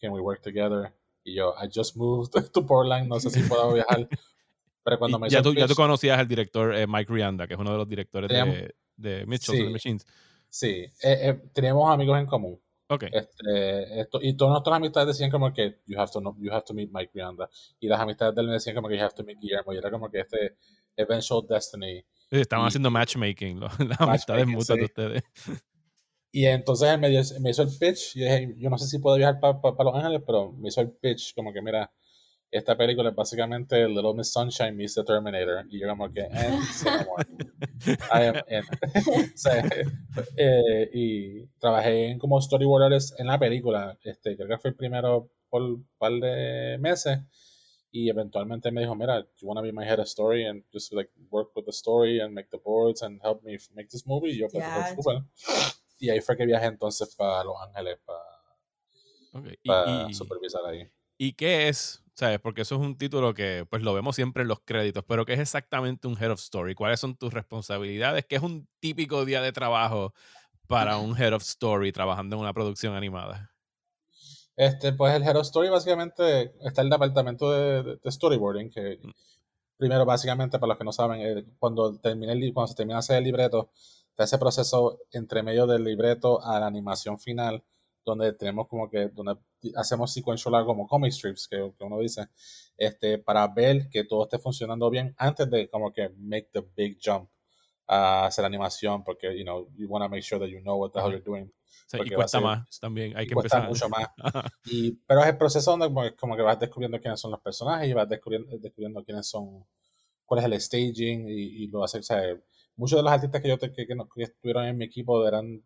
[0.01, 0.93] can we work together?
[1.23, 4.05] Y yo, I just moved to Portland, no sé si puedo viajar.
[4.83, 7.59] Pero cuando me ya, tú, ya tú conocías al director eh, Mike Rianda, que es
[7.59, 10.05] uno de los directores de, de Mitchell sí, Machines.
[10.49, 12.59] Sí, eh, eh, teníamos amigos en común.
[12.87, 13.09] Okay.
[13.11, 16.65] Este, esto, y todas nuestras amistades decían como que you have to know, you have
[16.65, 19.15] to meet Mike Rianda y las amistades de él me decían como que you have
[19.15, 20.57] to meet Guillermo y era como que este
[20.95, 22.05] eventual destiny.
[22.29, 25.23] Estaban haciendo matchmaking las amistades mutuas de ustedes.
[26.31, 27.09] Y entonces él me,
[27.41, 30.21] me, hizo el pitch y dije yo no sé si puedo viajar para Los Ángeles
[30.25, 31.91] pero me hizo el pitch como que mira
[32.53, 35.65] esta película es básicamente Little Miss Sunshine meets The Terminator.
[35.69, 36.29] Y yo como que, eh,
[38.13, 38.63] I am in.
[40.37, 43.97] eh, y trabajé en como storyboarders en la película.
[44.03, 47.19] Este, creo que fue el primero por un par de meses.
[47.91, 50.93] Y eventualmente me dijo, mira, you want to be my head of story and just
[50.93, 54.31] like work with the story and make the boards and help me make this movie.
[54.31, 54.63] Y yo, pues,
[54.95, 59.55] pues Y ahí fue que viajé entonces para Los Ángeles para, okay.
[59.65, 60.87] para supervisar ahí.
[61.17, 62.39] ¿Y qué es ¿sabes?
[62.39, 65.33] Porque eso es un título que pues lo vemos siempre en los créditos, pero ¿qué
[65.33, 66.75] es exactamente un Head of Story?
[66.75, 68.25] ¿Cuáles son tus responsabilidades?
[68.25, 70.13] ¿Qué es un típico día de trabajo
[70.67, 73.51] para un Head of Story trabajando en una producción animada?
[74.55, 79.11] Este, pues el Head of Story básicamente está en el departamento de, storyboarding, que mm.
[79.77, 82.99] primero básicamente para los que no saben, eh, cuando, termine el, cuando se termina de
[82.99, 83.71] hacer el libreto,
[84.09, 87.63] está ese proceso entre medio del libreto a la animación final,
[88.05, 89.37] donde tenemos como que, donde
[89.75, 92.27] hacemos sequential como comic strips, que, uno dice,
[92.77, 96.97] este, para ver que todo esté funcionando bien antes de como que make the big
[97.03, 97.29] jump
[97.87, 100.91] a hacer animación, porque, you know, you want to make sure that you know what
[100.91, 101.51] the hell you're doing.
[101.93, 103.89] y cuesta más también, hay que cuesta empezar.
[103.89, 104.07] mucho más.
[104.65, 107.93] y, pero es el proceso donde como, que vas descubriendo quiénes son los personajes y
[107.93, 109.65] vas descubriendo, descubriendo quiénes son,
[110.25, 112.21] cuál es el staging y, lo hace, o sea,
[112.75, 115.61] muchos de los artistas que yo te, que, que, estuvieron en mi equipo eran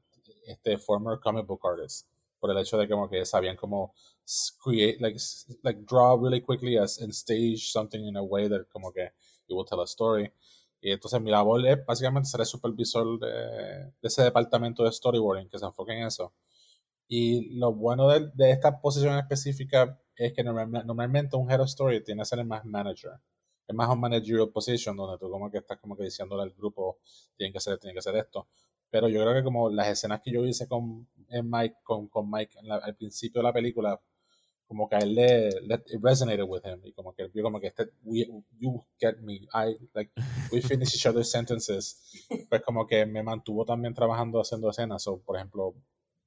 [0.45, 2.07] este former comic book artists
[2.47, 3.93] por el hecho de como que sabían como
[4.63, 5.19] create, like,
[5.63, 9.11] like draw really quickly as, and stage something in a way that como que
[9.47, 10.31] you will tell a story.
[10.79, 15.49] Y entonces mi labor es básicamente ser el supervisor de, de ese departamento de storyboarding
[15.49, 16.33] que se enfoque en eso.
[17.07, 22.21] Y lo bueno de, de esta posición específica es que normalmente un hero story tiene
[22.21, 23.13] que ser el más manager.
[23.67, 26.99] Es más un managerial position donde tú como que estás como que diciéndole al grupo,
[27.35, 28.47] tienen que hacer, tienen que hacer esto.
[28.89, 32.57] Pero yo creo que como las escenas que yo hice con Mike, con, con Mike
[32.69, 33.99] al principio de la película,
[34.67, 37.59] como que a él le, le resonated with him y como que él vio como
[37.59, 37.89] que este,
[38.59, 40.11] you get me, I, like,
[40.51, 42.01] we finish each other's sentences.
[42.49, 45.07] Pues como que me mantuvo también trabajando haciendo escenas.
[45.07, 45.73] O, por ejemplo,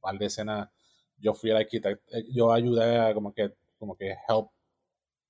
[0.02, 0.72] al de escena,
[1.18, 4.48] yo fui el arquitecto, eh, yo ayudé a como que, como que help,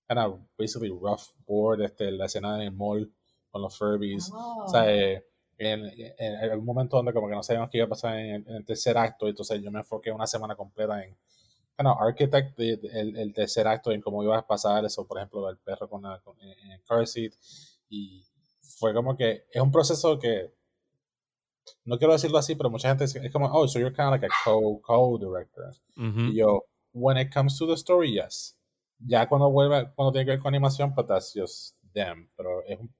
[0.08, 3.12] kind of basically rough board este, la escena en el mall
[3.50, 4.30] con los Furbies.
[4.32, 5.24] O sea, eh,
[5.68, 5.84] en,
[6.18, 8.96] en, algún momento donde como que no sabíamos qué iba a pasar en, el tercer
[8.96, 11.16] acto, entonces yo me enfoqué una semana completa en
[11.76, 15.56] bueno, Architect, el, el, tercer acto, en cómo iba a pasar eso, por ejemplo, el
[15.56, 17.32] perro con, la, con en el car seat,
[17.88, 18.22] y
[18.60, 20.52] fue como que es un proceso que
[21.84, 24.26] no quiero decirlo así, pero mucha gente es como, oh, so you're kind of like
[24.26, 25.72] a co, co-director.
[25.96, 28.56] Y yo, when it comes to the story, yes.
[28.98, 32.28] Ya cuando vuelve, cuando tiene que ver con animación, but that's just them.
[32.36, 32.92] Pero es un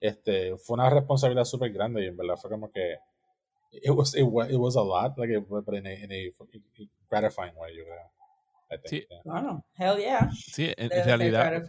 [0.00, 2.96] este, fue una responsabilidad súper grande y en verdad fue como que
[3.72, 6.32] it was, it, it was a lot, like it, but in a, in a
[7.08, 8.10] gratifying way, yo creo.
[8.84, 9.06] Sí.
[9.24, 10.28] Bueno, hell yeah.
[10.32, 11.62] Sí, en, realidad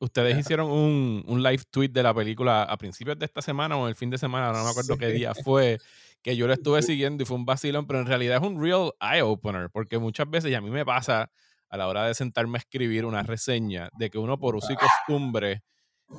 [0.00, 3.86] ustedes hicieron un, un, live tweet de la película a principios de esta semana o
[3.86, 5.78] el fin de semana, no me acuerdo qué día fue,
[6.22, 8.90] que yo lo estuve siguiendo y fue un vacilón, pero en realidad es un real
[9.00, 11.30] eye-opener, porque muchas veces, y a mí me pasa
[11.68, 14.76] a la hora de sentarme a escribir una reseña, de que uno por uso y
[14.76, 15.62] costumbre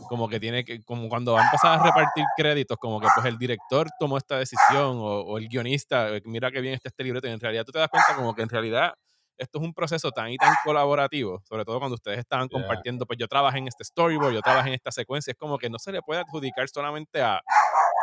[0.09, 3.25] como que tiene que, como cuando va a empezar a repartir créditos, como que pues
[3.25, 7.27] el director tomó esta decisión o, el guionista, eh, mira que bien está este libreto
[7.27, 8.93] y en realidad tú te das cuenta como que en realidad
[9.37, 13.19] esto es un proceso tan y tan colaborativo, sobre todo cuando ustedes estaban compartiendo, pues
[13.19, 15.91] yo trabajé en este storyboard, yo trabajé en esta secuencia, es como que no se
[15.91, 17.41] le puede adjudicar solamente a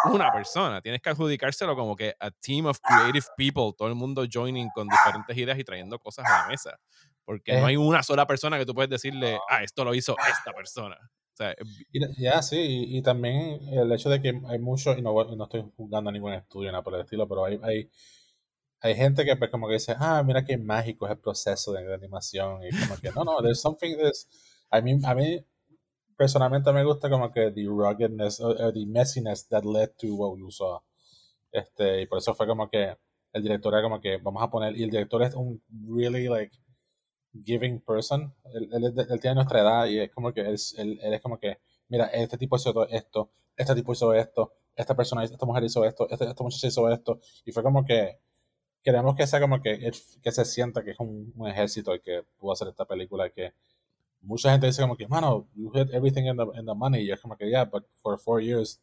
[0.05, 4.25] una persona, tienes que adjudicárselo como que a team of creative people, todo el mundo
[4.31, 6.79] joining con diferentes ideas y trayendo cosas a la mesa,
[7.25, 10.53] porque no hay una sola persona que tú puedes decirle, ah, esto lo hizo esta
[10.53, 10.97] persona.
[12.17, 16.11] Ya, sí, y, también el hecho de que hay muchos, y no, no estoy juzgando
[16.11, 17.91] a ningún estudio nada por el estilo, pero hay, hay,
[18.81, 21.93] hay gente que pues como que dice, ah, mira qué mágico es el proceso de,
[21.93, 24.29] animación, y como que, no, no, there's something, there's,
[24.71, 25.45] a mí, a mí
[26.17, 30.51] personalmente me gusta como que the ruggedness o the messiness that led to what we
[30.51, 30.81] saw.
[31.51, 32.97] Este, y por eso fue como que
[33.33, 36.57] el director era como que vamos a poner, y el director es un really like
[37.45, 38.35] giving person.
[38.55, 41.59] Él, él, tiene nuestra edad y es como que él, él, es como que,
[41.89, 46.09] mira, este tipo hizo esto, este tipo hizo esto, esta persona, esta mujer hizo esto,
[46.11, 47.21] este, esta muchacha hizo esto.
[47.45, 48.19] Y fue como que
[48.83, 49.91] queremos que sea como que,
[50.23, 53.55] que se sienta que es un, un ejército el que pudo hacer esta película que
[54.21, 57.03] mucha gente dice como que, mano, you hit everything in the, in the money.
[57.05, 58.81] Y es como que, yeah, but for four years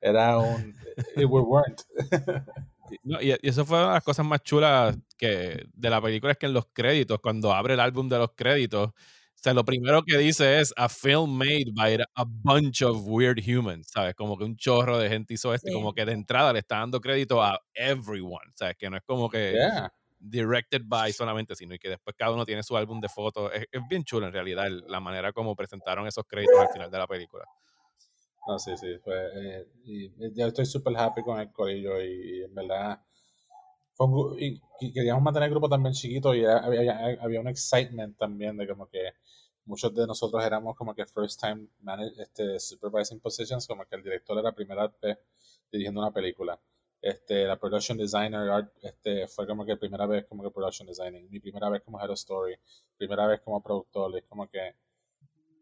[0.00, 0.74] era un,
[1.16, 1.84] it weren't.
[3.20, 6.46] y, eso fue una de las cosas más chulas que de la película es que
[6.46, 10.18] en los créditos, cuando abre el álbum de los créditos, o sea, lo primero que
[10.18, 14.14] dice es a film made by a bunch of weird humans, ¿sabes?
[14.14, 17.00] Como que un chorro de gente hizo esto, como que de entrada le está dando
[17.00, 18.76] crédito a everyone, ¿sabes?
[18.76, 19.56] Que no es como que
[20.18, 23.50] directed by solamente, sino y que después cada uno tiene su álbum de fotos.
[23.54, 27.06] Es, bien chulo en realidad la manera como presentaron esos créditos al final de la
[27.06, 27.46] película.
[28.46, 29.66] No, sí, sí, fue, eh,
[30.36, 33.00] estoy súper happy con el corillo y, en verdad
[34.38, 38.88] y, queríamos mantener el grupo también chiquito y había, había, un excitement también de como
[38.88, 39.12] que
[39.66, 44.02] muchos de nosotros éramos como que first time manage, este, supervising positions, como que el
[44.02, 45.18] director era primera vez
[45.70, 46.58] dirigiendo una película.
[47.02, 51.40] Este, la production designer este, fue como que primera vez como que production designing, mi
[51.40, 52.56] primera vez como head of story,
[52.96, 54.74] primera vez como productor, es como que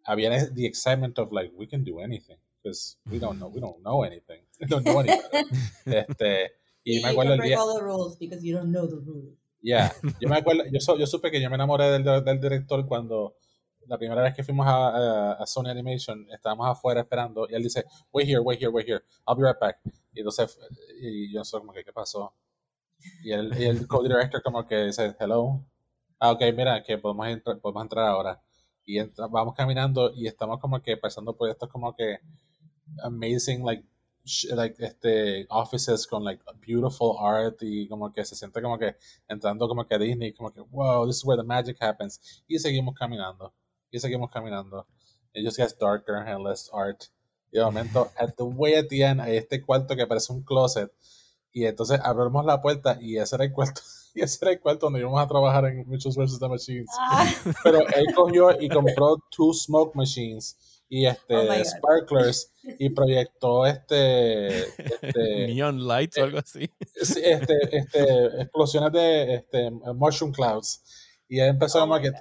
[0.04, 2.38] había the excitement of like we can do anything
[2.68, 5.46] because we don't know we don't know anything we don't know anything
[5.86, 6.52] este
[6.84, 9.92] y me acuerdo el día all the rules because you don't know the rules yeah
[10.20, 13.34] yo me acuerdo yo, yo supe que yo me enamoré del, del director cuando
[13.88, 17.86] la primera vez que fuimos a, a, Sony Animation, estábamos afuera esperando y él dice,
[18.12, 19.80] wait here, wait here, wait here, I'll be right back.
[20.12, 20.58] Y entonces,
[21.00, 22.34] y yo soy como que, ¿qué pasó?
[23.22, 25.64] Y el, y el co-director como que dice, hello.
[26.20, 28.42] Ah, ok, mira, que podemos, entrar, podemos entrar ahora.
[28.84, 28.98] Y
[29.30, 32.18] vamos caminando y estamos como que pasando por estos como que
[33.02, 33.84] amazing, like,
[34.54, 38.94] like este offices con like beautiful art y como que se siente como que
[39.26, 42.58] entrando como que a Disney como que wow this is where the magic happens y
[42.58, 43.54] seguimos caminando
[43.90, 44.86] y seguimos caminando.
[45.34, 47.08] It just gets darker and less art.
[47.52, 50.42] Y de momento, at the way at the end, hay este cuarto que parece un
[50.42, 50.92] closet.
[51.52, 53.80] Y entonces abrimos la puerta y ese era el cuarto.
[54.14, 56.40] Y ese era el cuarto donde íbamos a trabajar en Mitchell's vs.
[56.40, 56.90] The Machines.
[56.98, 57.30] Ah.
[57.62, 64.58] Pero él cogió y compró two smoke machines y este oh sparklers y proyectó este,
[64.58, 70.82] este neon lights o algo así este, este explosiones de este mushroom clouds
[71.28, 72.12] y él empezó oh como que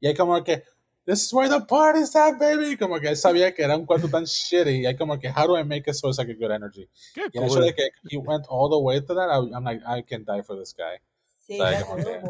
[0.00, 0.62] y hay como que
[1.06, 2.76] this is where the party's at, baby.
[2.76, 4.82] Como que él sabía que era un cuarto tan shitty.
[4.82, 6.88] Y hay como que, how do I make it so it's like a good energy?
[7.14, 7.44] Qué y cool.
[7.44, 10.24] el hecho de que he went all the way to that, I'm like, I can
[10.24, 10.98] die for this guy.
[11.38, 11.84] Sí, ¿sabes?
[11.84, 12.20] como que,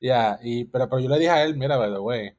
[0.00, 2.32] yeah, y, pero, pero yo le dije a él, mira, by the way,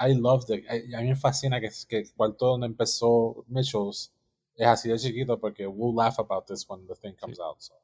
[0.00, 0.64] I loved it.
[0.68, 4.12] A, mí me fascina que, que el cuarto donde empezó Mitchell's
[4.56, 7.60] es así de chiquito porque we'll laugh about this when the thing comes out.
[7.60, 7.74] So.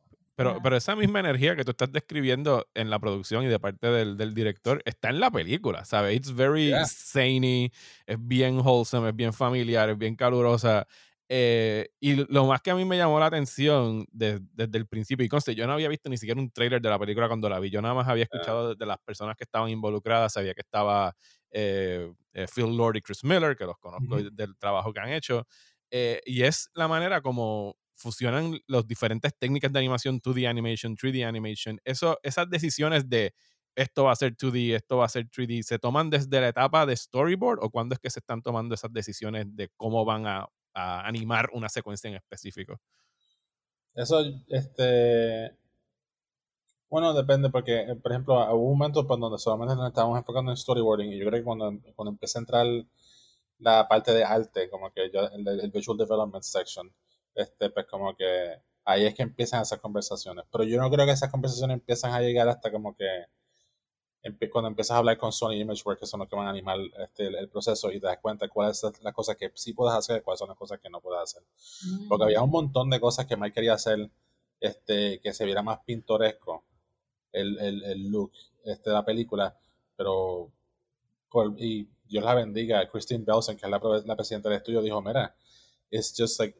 [0.40, 3.88] Pero, pero esa misma energía que tú estás describiendo en la producción y de parte
[3.88, 6.16] del, del director está en la película, ¿sabes?
[6.16, 6.84] It's very yeah.
[6.84, 10.86] es bien wholesome, es bien familiar, es bien calurosa.
[11.32, 15.28] Eh, y lo más que a mí me llamó la atención desde el principio, y
[15.28, 17.70] conste, yo no había visto ni siquiera un trailer de la película cuando la vi,
[17.70, 21.14] yo nada más había escuchado de, las personas que estaban involucradas, sabía que estaba
[21.52, 25.46] eh, eh, Phil Lord y Chris Miller, que los conozco del trabajo que han hecho,
[26.26, 31.78] y es la manera como fusionan las diferentes técnicas de animación, 2D animation, 3D animation,
[31.84, 33.34] eso, esas decisiones de
[33.76, 36.86] esto va a ser 2D, esto va a ser 3D, ¿se toman desde la etapa
[36.86, 40.48] de storyboard o cuándo es que se están tomando esas decisiones de cómo van a,
[40.74, 42.80] a animar una secuencia en específico?
[43.94, 45.56] Eso, este,
[46.88, 50.50] bueno, depende porque, eh, por ejemplo, hubo un momento pues, donde solamente nos estábamos enfocando
[50.50, 52.66] en storyboarding y yo creo que cuando, cuando empecé a entrar
[53.58, 56.92] la parte de arte, como que el, el visual development section,
[57.34, 60.44] este, pues como que ahí es que empiezan esas conversaciones.
[60.50, 63.26] Pero yo no creo que esas conversaciones empiezan a llegar hasta como que
[64.52, 67.26] cuando empiezas a hablar con Sony Imageworks, que son los que van a animar este,
[67.26, 70.20] el, proceso y te das cuenta cuáles son las cosas que sí puedes hacer y
[70.22, 71.42] cuáles son las cosas que no puedes hacer.
[72.08, 74.10] Porque había un montón de cosas que Mike quería hacer
[74.60, 76.64] este, que se viera más pintoresco
[77.32, 78.32] el, el, el look
[78.64, 79.58] este, de la película,
[79.96, 80.50] pero
[81.56, 85.34] y Dios la bendiga, Christine Belson, que es la, la presidenta del estudio, dijo, mira,
[85.90, 86.56] it's just like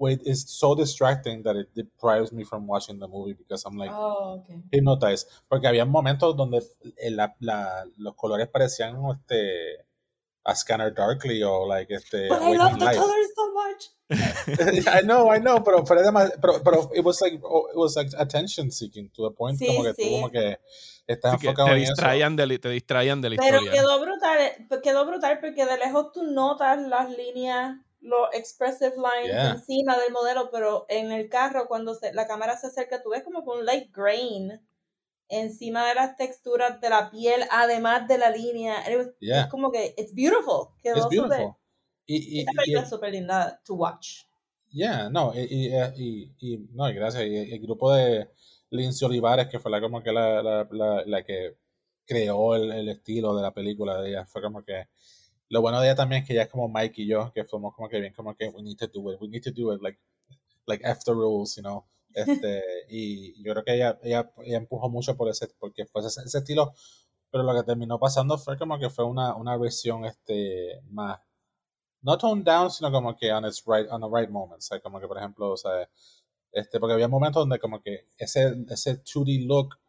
[0.00, 3.92] wait, it's so distracting that it deprives me from watching the movie because I'm like
[3.92, 4.58] oh, okay.
[4.72, 5.28] hypnotized.
[5.48, 6.62] Porque había momentos donde
[7.10, 9.84] la, la, los colores parecían este
[10.42, 12.28] a Scanner Darkly o like este.
[12.28, 13.90] But I love the colors so much.
[14.88, 16.02] I know, I know, pero, pero,
[16.40, 19.66] pero, pero it was like oh, it was like attention seeking to the point Sí,
[19.66, 20.02] como que sí.
[20.02, 20.58] tú como que
[21.06, 21.92] estás Sí, que enfocado te en eso.
[21.92, 23.72] distraían, de, li- te distraían de la Pero historia.
[23.72, 29.32] quedó brutal, eh, quedó brutal porque de lejos tú notas las líneas, los expressive lines
[29.32, 29.50] Yeah.
[29.52, 33.22] encima del modelo, pero en el carro cuando se, la cámara se acerca tú ves
[33.22, 34.60] como que un light grain
[35.28, 38.90] encima de las texturas de la piel, además de la línea.
[38.90, 39.42] It was- Yeah.
[39.42, 40.68] Es como que it's beautiful.
[40.82, 41.54] Quedó It's beautiful.
[42.06, 44.22] Y, y, Esta película es súper linda to watch.
[44.72, 47.24] Yeah, no, y, y, eh, y, y- no, y gracias.
[47.24, 48.28] Y el grupo de
[48.70, 51.56] Lindsay Olivares, que fue la como que la, la, la, la que
[52.06, 54.88] creó el, el estilo de la película de ella, fue como que
[55.50, 57.74] lo bueno de ella también es que ella es como Mike y yo, que fuimos
[57.74, 59.82] como que bien, como que we need to do it, we need to do it
[59.82, 59.98] like,
[60.66, 61.84] like after rules, you know.
[62.14, 66.22] Este, y yo creo que ella, ella, ella empujó mucho por ese, porque fue ese,
[66.24, 66.72] ese estilo,
[67.30, 71.20] pero lo que terminó pasando fue como que fue una, una versión este más
[72.02, 74.66] no toned down, sino como que on its right, on the right moments.
[74.66, 75.88] O sea, como que por ejemplo, o sea,
[76.52, 79.79] este, porque había momentos donde como que ese, ese 2D look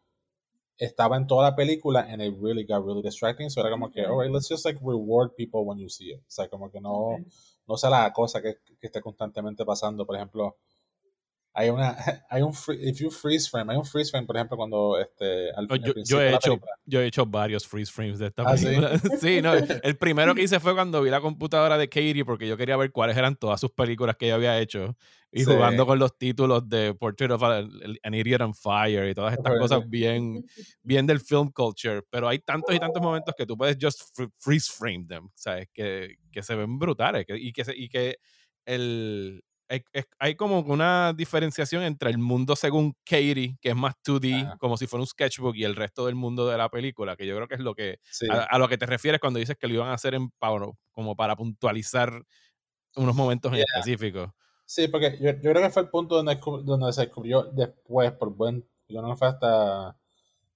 [0.81, 3.51] estaba en toda la película and it really got really distracting.
[3.51, 6.19] So era como que, alright, let's just like reward people when you see it.
[6.21, 7.17] O sea, como que no,
[7.67, 10.07] no sea la cosa que, que esté constantemente pasando.
[10.07, 10.57] Por ejemplo,
[11.53, 11.95] hay una,
[12.29, 15.51] hay un, free- if you freeze frame, hay un freeze frame, por ejemplo, cuando este,
[15.51, 18.65] al, Yo, yo he hecho, yo he hecho varios freeze frames de esta ¿Ah, sí?
[18.65, 18.91] película.
[19.21, 22.55] Sí, no, el primero que hice fue cuando vi la computadora de Katie porque yo
[22.57, 24.95] quería ver cuáles eran todas sus películas que ella había hecho
[25.33, 25.45] y Sí.
[25.45, 29.81] jugando con los títulos de Portrait of an Idiot on Fire y todas estas cosas
[29.89, 30.45] bien,
[30.83, 32.01] bien del film culture.
[32.09, 35.69] Pero hay tantos y tantos momentos que tú puedes just fr- freeze frame them, ¿sabes?
[35.73, 38.17] Que, que se ven brutales que- y que, se- y que
[38.65, 39.41] el,
[40.19, 44.57] hay, como una diferenciación entre el mundo según Katie, que es más 2D, Ajá.
[44.57, 47.35] como si fuera un sketchbook, y el resto del mundo de la película, que yo
[47.35, 48.27] creo que es lo que Sí.
[48.29, 50.69] a, a lo que te refieres cuando dices que lo iban a hacer en Power,
[50.91, 52.11] como para puntualizar
[52.95, 53.65] unos momentos en Yeah.
[53.75, 54.35] específico.
[54.65, 58.33] Sí, porque yo, yo creo que fue el punto donde, donde se descubrió después, por
[58.35, 59.97] buen, yo no fue hasta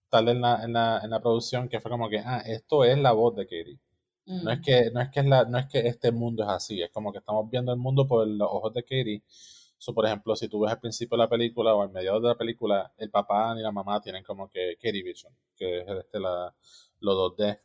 [0.09, 2.97] tarde en la, en, la, en la producción, que fue como que, ah, esto es
[2.97, 3.79] la voz de Katie.
[4.27, 4.61] No es Mm.
[4.63, 7.11] que, no es que es la, no es que este mundo es así, es como
[7.11, 9.23] que estamos viendo el mundo por los ojos de Katie.
[9.77, 12.29] So, por ejemplo, si tú ves al principio de la película o al mediado de
[12.29, 16.19] la película, el papá ni la mamá tienen como que Katie Vision, que es este
[16.19, 16.53] la,
[17.01, 17.59] los 2D.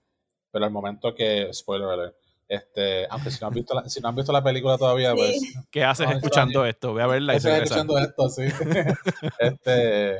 [0.50, 2.16] Pero al momento que, spoiler alert,
[2.48, 5.16] este, aunque si no han visto la, si no han visto la película todavía, Sí.
[5.16, 6.92] pues ¿Qué haces No, escuchando esto?
[6.92, 7.76] Ve a verla y Estoy regresa.
[7.76, 8.42] escuchando esto, sí.
[9.38, 10.18] este.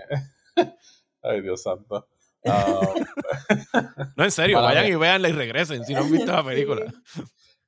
[1.22, 2.07] Ay, Dios santo.
[2.47, 2.80] Ah,
[4.16, 4.93] No, en serio, vayan mía.
[4.95, 6.93] y véanla y regresen si no han visto la película.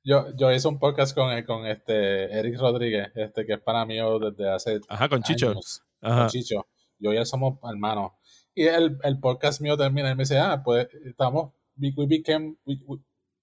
[0.03, 3.97] yo, yo hice un podcast con, con este Eric Rodríguez, este que es para mí
[3.97, 5.49] desde hace Ajá, con Chicho.
[5.51, 5.81] años.
[6.01, 6.19] Ajá.
[6.21, 6.67] Con Chicho.
[6.99, 8.11] Yo y él somos hermanos.
[8.55, 12.55] Y el, el podcast mío termina y me dice, ah, pues estamos, we, we became,
[12.65, 12.99] we- we-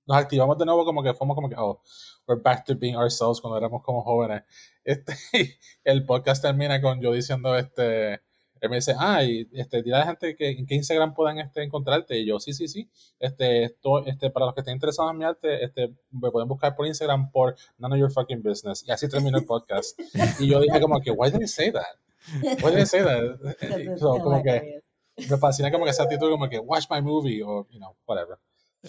[0.07, 1.81] nos activamos de nuevo como que fuimos como que, oh,
[2.27, 4.43] we're back to being ourselves cuando éramos como jóvenes.
[4.85, 5.15] Este,
[5.85, 8.21] el podcast termina con yo diciendo, este,
[8.61, 11.39] él me dice, ah, y este, dile a la gente que en qué Instagram puedan
[11.39, 12.19] este, encontrarte.
[12.19, 12.89] Y yo, sí, sí, sí.
[13.19, 16.75] Este, esto, este, para los que estén interesados en mi arte, este, me pueden buscar
[16.77, 18.85] por Instagram por None of Your Fucking Business.
[18.87, 19.99] Y así terminó el podcast.
[20.39, 21.85] y yo dije como que, why did I say that?
[22.63, 23.39] Why did I say that?
[23.99, 24.85] So, como que hilarious.
[25.31, 28.39] me fascina como que esa actitud como que watch my movie o you know whatever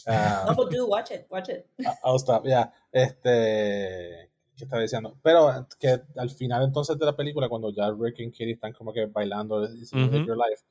[0.07, 1.67] Ah, No, but do watch it, watch it.
[2.03, 4.30] I'll stop yeah este
[4.63, 8.51] estaba diciendo pero que al final entonces de la película cuando ya Rick y Katie
[8.53, 10.27] están como que bailando diciendo Live Ujú.
[10.27, 10.63] Your Life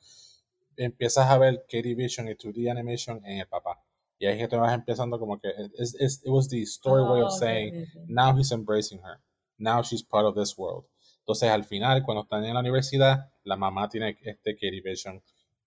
[0.77, 3.83] empiezas a ver Katie Vision y 2D animation en el papá
[4.19, 7.03] y ahí es que te vas empezando como que it's, it's- it was the story
[7.03, 8.05] way Oh, of okay, saying okay, okay.
[8.09, 9.19] now he's embracing her.
[9.59, 10.85] Now she's part of this world.
[11.21, 15.23] Entonces, al final, cuando están en la universidad, la mamá tiene este Katie Vision,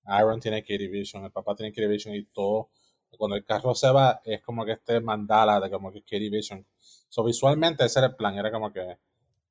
[0.06, 2.70] Aaron tiene Katie Vision, el papá tiene Katie Vision y todo.
[3.18, 6.64] Cuando el carro se va, es como que este mandala de como que Katie Vision.
[7.14, 8.36] So, visualmente, ese era el plan.
[8.40, 8.98] Era como que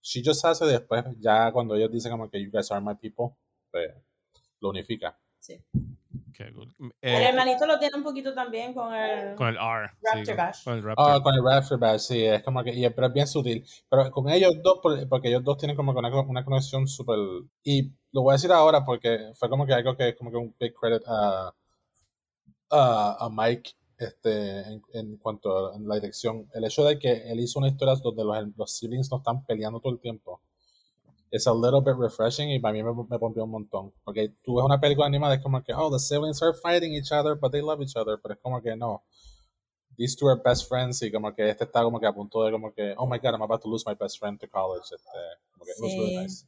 [0.02, 3.36] she just hace después, ya cuando ellos dicen como que you guys are my people,
[3.70, 3.88] pues
[4.58, 5.16] lo unifica.
[5.38, 5.62] Sí.
[6.34, 6.74] Qué cool.
[7.00, 9.90] El Eh, hermanito lo tiene un poquito también con el con el R.
[10.02, 10.64] Raptor con- Bash.
[10.64, 11.10] Con el Raptor.
[11.12, 13.64] Ah, con el Raptor Bash, sí, es como que, y- pero es bien sutil.
[13.88, 17.16] Pero con ellos dos, por- porque ellos dos tienen como una, una conexión súper.
[17.62, 20.36] Y lo voy a decir ahora porque fue como que algo que es como que
[20.36, 21.54] un big credit a,
[22.70, 23.70] a, a Mike
[24.02, 26.48] este, en, en cuanto a la dirección.
[26.54, 29.80] El hecho de que él hizo una historia donde los, los siblings no están peleando
[29.80, 30.40] todo el tiempo.
[31.30, 33.92] Es a little bit refreshing y para mí me, me pompió un montón.
[34.04, 37.10] Porque tú ves una película animada, es como que, oh, the siblings are fighting each
[37.10, 38.18] other, but they love each other.
[38.22, 39.02] Pero es como que no
[39.98, 42.50] these two are best friends y como que este está como que a punto de
[42.50, 45.18] como que oh my god I'm about to lose my best friend to college este,
[45.52, 46.16] como que it was really Sí.
[46.16, 46.46] nice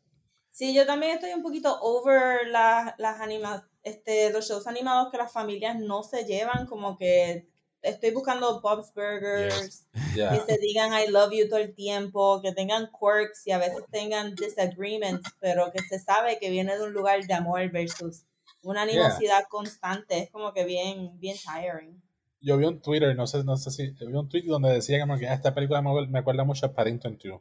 [0.54, 5.18] Sí, yo también estoy un poquito over las, las anima, este, los shows animados que
[5.18, 7.46] las familias no se llevan, como que
[7.82, 12.90] estoy buscando Bob's Burgers, que se digan I love you todo el tiempo, que tengan
[12.90, 17.24] quirks y a veces tengan disagreements, pero que se sabe que viene de un lugar
[17.26, 18.24] de amor versus
[18.62, 20.18] una animosidad constante.
[20.18, 22.02] Es como que bien, bien tiring.
[22.40, 25.26] Yo vi un Twitter, no sé, no sé si, vi un tweet donde decía que
[25.26, 27.40] esta película me acuerda mucho a Paddington 2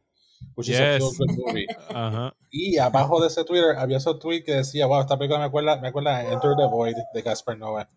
[0.55, 1.67] which is a feel good movie.
[2.51, 5.77] Y abajo de ese Twitter había ese tweet que decía, wow, esta película me acuerda,
[5.77, 7.87] me acuerda a Enter the Void de Gaspar Noé.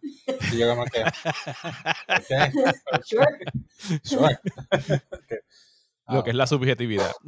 [0.53, 1.03] Y yo como que,
[2.19, 2.53] okay.
[3.05, 3.39] Sure.
[4.03, 4.41] Sure.
[6.09, 7.13] Lo que es la subjetividad.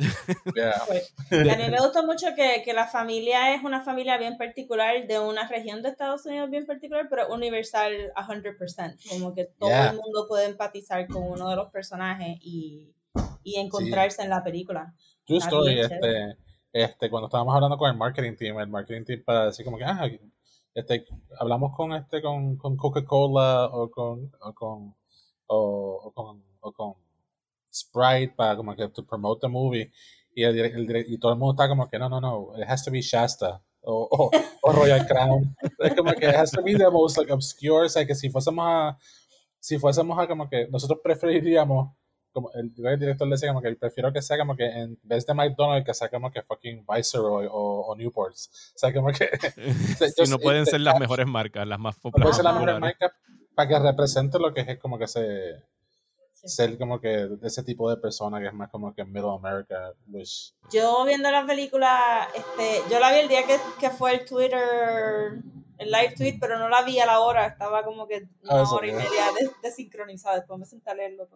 [0.86, 5.06] Pues, a mí me gustó mucho que, que, la familia es una familia bien particular
[5.06, 9.08] de una región de Estados Unidos bien particular, pero universal 100%.
[9.10, 12.94] Como que todo el mundo puede empatizar con uno de los personajes y
[13.42, 14.94] y encontrarse en la película.
[15.26, 16.36] True story, este,
[16.72, 19.84] este, cuando estábamos hablando con el marketing team, el marketing team para decir como que,
[19.84, 20.08] ah,
[20.74, 21.04] este,
[21.38, 24.94] hablamos con este, con, con Coca-Cola o con, o con,
[25.46, 26.94] o, con, o con
[27.72, 29.90] Sprite para como que to promote the movie
[30.34, 32.84] y, el, el, y todo el mundo está como que no, no, no, it has
[32.84, 34.30] to be Shasta o, o,
[34.62, 35.56] o Royal Crown.
[35.78, 38.30] es como que it has to be the most like obscure, o sea, que si
[38.30, 38.98] fuésemos a,
[39.58, 41.92] si fuésemos a como que nosotros preferiríamos
[42.32, 45.34] como el, el director decía como que prefiero que sea como que en vez de
[45.34, 48.72] McDonald's que sea como que fucking Viceroy o, o Newports.
[48.74, 49.28] O sea, como que...
[50.16, 52.22] si no pueden ser las mejores marcas, las más populares.
[52.22, 53.12] pueden ser las mejores marcas
[53.54, 55.62] para que represente lo que es como que ese...
[56.44, 59.92] Ser como que ese tipo de persona que es más como que Middle America.
[60.06, 60.54] Which...
[60.72, 65.42] Yo viendo la película, este, yo la vi el día que, que fue el Twitter
[65.78, 68.70] el live tweet, pero no la vi a la hora, estaba como que una ah,
[68.70, 71.28] hora y media desincronizada, después me senté a leerlo.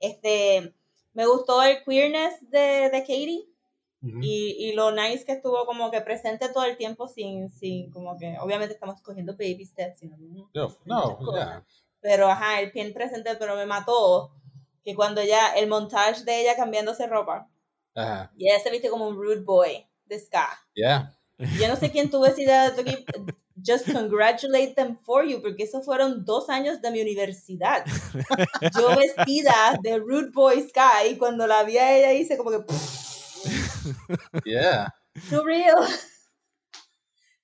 [0.00, 0.74] Este,
[1.12, 3.46] me gustó el queerness de, de Katie.
[4.02, 8.16] y, y, lo nice que estuvo como que presente todo el tiempo sin, sin como
[8.16, 11.18] que, obviamente estamos cogiendo baby steps, no, no,
[12.00, 14.32] pero ajá, el bien presente, pero me mató
[14.82, 17.50] que cuando ya, el montaje de ella cambiándose ropa,
[18.36, 20.48] y ella se viste como un rude boy de ska.
[20.74, 21.14] Yeah.
[21.58, 23.06] Yo no sé quién tuvo esa idea de
[23.62, 27.84] just congratulate them for you, porque esos fueron dos años de mi universidad.
[28.76, 32.64] Yo vestida de Rude Boy Sky, cuando la vi a ella hice como que...
[34.44, 34.94] yeah.
[35.28, 35.86] Too real.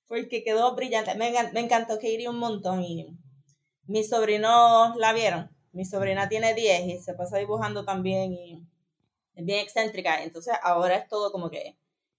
[0.09, 1.15] Porque quedó brillante.
[1.15, 3.19] Me, me encantó Katie un montón y
[3.87, 5.51] mis sobrinos la vieron.
[5.73, 8.67] Mi sobrina tiene 10 y se pasa dibujando también y
[9.35, 10.23] es bien excéntrica.
[10.23, 11.77] Entonces ahora es todo como que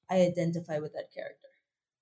[0.09, 1.49] I identify with that character.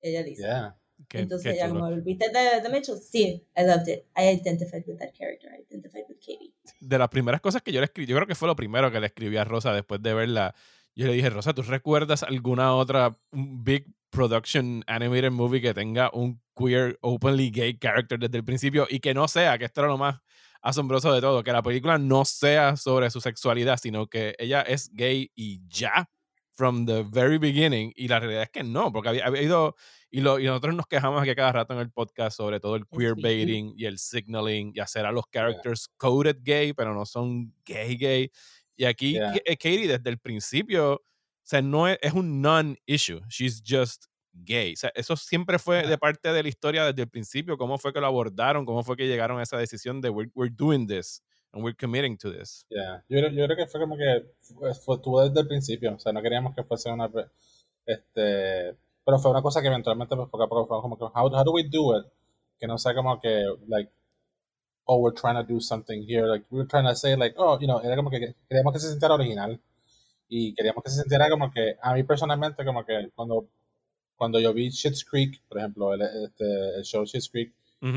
[0.01, 0.43] Ella dice.
[0.43, 0.77] Yeah.
[1.11, 2.97] Entonces ella como, ¿viste de, de Mitchell?
[2.97, 4.05] Sí, I loved it.
[4.17, 5.49] I identified with that character.
[5.51, 6.53] I identified with Katie.
[6.79, 8.99] De las primeras cosas que yo le escribí, yo creo que fue lo primero que
[8.99, 10.55] le escribí a Rosa después de verla.
[10.95, 16.41] Yo le dije, Rosa, ¿tú recuerdas alguna otra big production animated movie que tenga un
[16.55, 19.97] queer, openly gay character desde el principio y que no sea, que esto era lo
[19.97, 20.21] más
[20.61, 24.89] asombroso de todo, que la película no sea sobre su sexualidad, sino que ella es
[24.93, 26.09] gay y ya,
[26.55, 29.75] from the very beginning, y la realidad es que no, porque había, había ido
[30.09, 32.87] y, lo, y nosotros nos quejamos aquí cada rato en el podcast sobre todo el
[32.87, 37.97] queerbaiting y el signaling y hacer a los characters coded gay, pero no son gay
[37.97, 38.31] gay.
[38.77, 41.01] Y aquí eh, Katie desde el principio, o
[41.43, 43.21] sea, no es, es un non-issue.
[43.29, 44.73] She's just gay.
[44.73, 47.57] O sea, eso siempre fue de parte de la historia desde el principio.
[47.57, 48.65] ¿Cómo fue que lo abordaron?
[48.65, 51.21] ¿Cómo fue que llegaron a esa decisión de we're, we're doing this
[51.55, 52.65] and we're committing to this?
[52.69, 53.01] Yeah.
[53.07, 55.95] Yo, yo creo que fue como que fue, fue, desde el principio.
[55.95, 57.09] O sea, no queríamos que fuese una...
[57.85, 58.75] Este,
[59.05, 61.43] pero fue una cosa que eventualmente, pues, poco a poco fue como que, how, how
[61.43, 62.05] do we do it?
[62.59, 63.91] Que no sea como que, like,
[64.85, 66.27] oh, we're trying to do something here.
[66.27, 68.89] Like, we're trying to say, like, oh, you know, era como que queríamos que se
[68.89, 69.59] sintiera original.
[70.27, 73.47] Y queríamos que se sintiera como que, a mí personalmente, como que cuando,
[74.17, 77.53] cuando yo vi Shit's Creek, por ejemplo, el, este, el show Shit's Creek,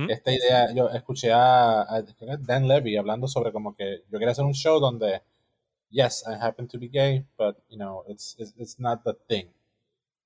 [0.08, 2.02] esta idea, yo escuché a, a,
[2.40, 5.22] Dan Levy hablando sobre como que yo quería hacer un show donde,
[5.90, 9.48] yes, I happen to be gay, but, you know, it's, it's, it's not the thing.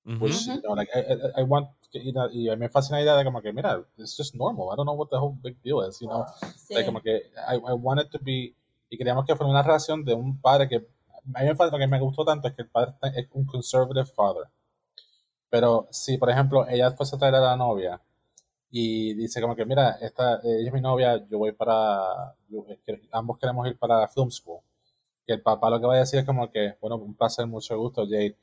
[0.05, 3.25] Which, you know, like, I, I, want, you know, y me fascina la idea de
[3.25, 4.71] como que, mira, it's just normal.
[4.73, 6.27] I don't know what the whole big deal is, you know.
[6.57, 6.75] Sí.
[6.75, 8.53] Like, como que, I, I want it to be,
[8.91, 10.77] y queríamos que fuera una relación de un padre que,
[11.35, 14.07] a mí me, lo que me gustó tanto es que el padre es un conservative
[14.07, 14.49] father.
[15.49, 18.01] Pero si, por ejemplo, ella fuese a traer a la novia
[18.73, 22.65] y dice como que, mira, esta, ella es mi novia, yo voy para, yo,
[23.13, 24.61] ambos queremos ir para film school.
[25.27, 27.79] Que el papá lo que va a decir es como que, bueno, un placer, mucho
[27.79, 28.37] gusto, Jade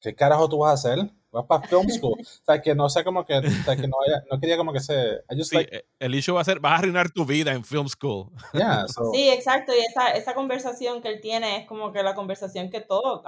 [0.00, 1.10] ¿qué carajo tú vas a hacer?
[1.32, 2.18] Vas para film school.
[2.20, 4.72] o sea, que no sé como que, o sea, que no, haya, no quería como
[4.72, 5.22] que se...
[5.42, 8.30] Sí, eh, el issue va a ser, vas a arruinar tu vida en film school.
[8.52, 9.72] Yeah, Sí, exacto.
[9.72, 13.22] Y esa, esa conversación que él tiene es como que la conversación que todos,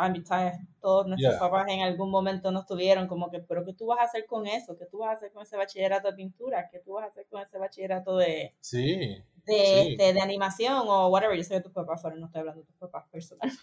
[0.81, 4.05] todos nuestros papás en algún momento nos tuvieron, como que, pero ¿qué tú vas a
[4.05, 4.77] hacer con eso?
[4.77, 6.69] ¿Qué tú vas a hacer con ese bachillerato de pintura?
[6.71, 8.55] ¿Qué tú vas a hacer con ese bachillerato de...
[8.61, 9.23] Sí.
[9.45, 11.37] de, este, de animación o whatever.
[11.37, 13.63] Yo sé que tus papás fueron, no estoy hablando de tus papás personalmente.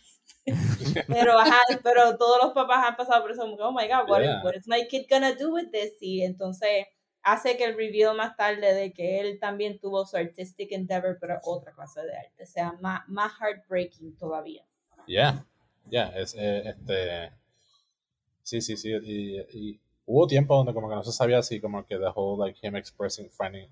[1.08, 4.22] Pero, ajá, pero todos los papás han pasado por eso, como, oh my god, what,
[4.44, 5.94] what is my kid gonna do with this?
[6.00, 6.88] Y entonces
[7.22, 11.40] hace que el reveal más tarde de que él también tuvo su artistic endeavor, pero
[11.44, 14.66] otra clase de arte, sea más, más heartbreaking todavía.
[15.08, 15.46] Yeah,
[15.90, 17.32] yeah, es, eh, este,
[18.44, 21.86] sí, sí, sí, y, y, hubo tiempo donde como que no se sabía así, como
[21.86, 23.70] que the whole, like, him expressing, finding,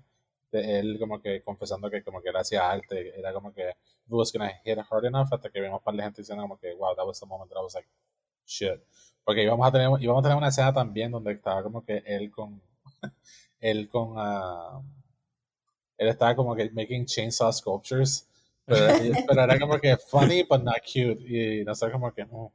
[0.50, 3.74] de él como que confesando que como que era hacía arte, era como que
[4.08, 6.74] was gonna hit hard enough hasta que vimos un par de gente diciendo como que
[6.74, 7.88] wow, that was the moment that I was like
[8.46, 8.80] shit.
[9.24, 12.30] Porque íbamos a tener, íbamos a tener una escena también donde estaba como que él
[12.30, 12.60] con
[13.60, 14.82] él con uh,
[15.98, 18.26] él estaba como que making chainsaw sculptures
[18.64, 18.86] pero,
[19.28, 22.52] pero, era como que funny but not cute y no sé como que no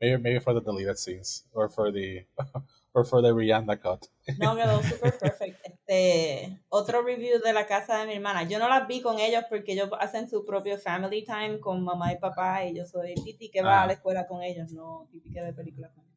[0.00, 2.26] maybe maybe for the deleted scenes or for the
[2.94, 4.06] or for the Rihanna cut.
[4.38, 5.58] No, quedó super perfect.
[5.64, 8.44] Este, otro review de la casa de mi hermana.
[8.44, 12.12] Yo no las vi con ellos porque ellos hacen su propio family time con mamá
[12.12, 13.94] y papá y yo soy Titi que va a la ah.
[13.94, 16.12] escuela con ellos, no Titi que ve películas con ellos.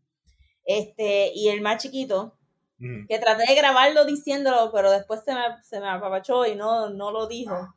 [0.66, 2.38] Este, y el más chiquito,
[2.80, 3.08] mm.
[3.08, 7.12] que traté de grabarlo diciéndolo, pero después se me, se me apapachó y no, no
[7.12, 7.76] lo dijo.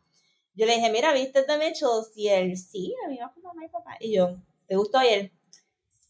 [0.54, 2.12] Yo le dije, mira, ¿viste The Mitchells?
[2.16, 3.96] Y él, sí, a mí con mamá y papá.
[4.00, 5.00] Y yo, ¿te gustó?
[5.04, 5.32] Y él,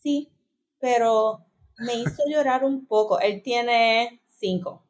[0.03, 0.33] sí,
[0.79, 1.48] pero
[1.79, 3.21] me hizo llorar un poco.
[3.21, 4.85] Él tiene cinco.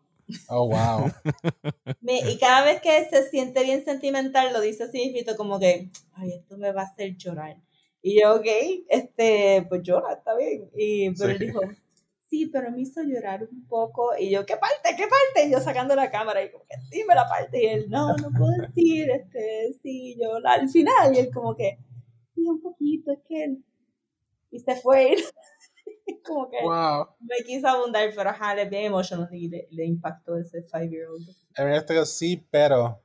[0.48, 1.10] Oh, wow.
[2.02, 6.58] y cada vez que se siente bien sentimental, lo dice así, como que, ay, esto
[6.58, 7.56] me va a hacer llorar.
[8.02, 8.46] Y yo, ok,
[8.88, 10.70] este, pues llora, está bien.
[10.76, 11.60] Y, pero él dijo,
[12.28, 14.10] sí, pero me hizo llorar un poco.
[14.18, 14.90] Y yo, ¿qué parte?
[14.96, 15.48] ¿Qué parte?
[15.48, 17.62] Y yo sacando la cámara y como que, dime la parte.
[17.62, 21.14] Y él, no, no puedo decir, este, sí, yo, al final.
[21.14, 21.78] Y él como que,
[22.34, 23.56] sí, un poquito, es que...
[24.50, 25.16] Y se fue.
[26.24, 26.58] como que
[27.20, 31.28] me quiso abundar, pero ajá, le bien emotional y le, le impactó ese five-year-old.
[31.56, 33.02] En este sí, pero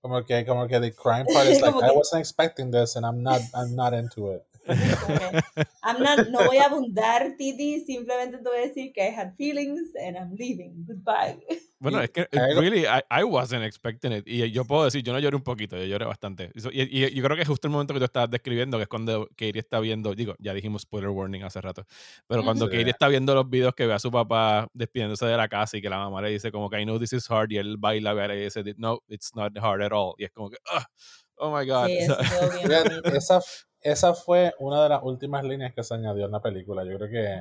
[0.00, 3.22] como que, como que the crime part is like, I wasn't expecting this and I'm
[3.22, 4.42] not, I'm not into it.
[5.82, 9.34] I'm not, no voy a abundar, Titi, simplemente te voy a decir que I had
[9.36, 10.84] feelings and I'm leaving.
[10.86, 11.38] Goodbye.
[11.78, 14.26] Bueno, es que really, I, I, wasn't expecting it.
[14.26, 16.50] Y yo puedo decir, yo no lloré un poquito, yo lloré bastante.
[16.72, 18.88] Y, y, yo creo que es justo el momento que tú estabas describiendo, que es
[18.88, 21.84] cuando Katie está viendo, digo, ya dijimos spoiler warning hace rato,
[22.26, 25.48] pero cuando Katie está viendo los videos que ve a su papá despidiéndose de la
[25.48, 27.58] casa y que la mamá le dice como que I know this is hard y
[27.58, 30.14] él baila y dice, no, it's not hard at all.
[30.16, 30.56] Y es como que,
[31.36, 31.88] oh my God.
[33.14, 33.40] esa,
[33.80, 36.84] esa fue una de las últimas líneas que se añadió en la película.
[36.84, 37.40] Yo creo que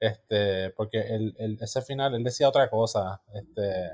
[0.00, 3.90] este, porque el, el, ese final, él decía otra cosa, este,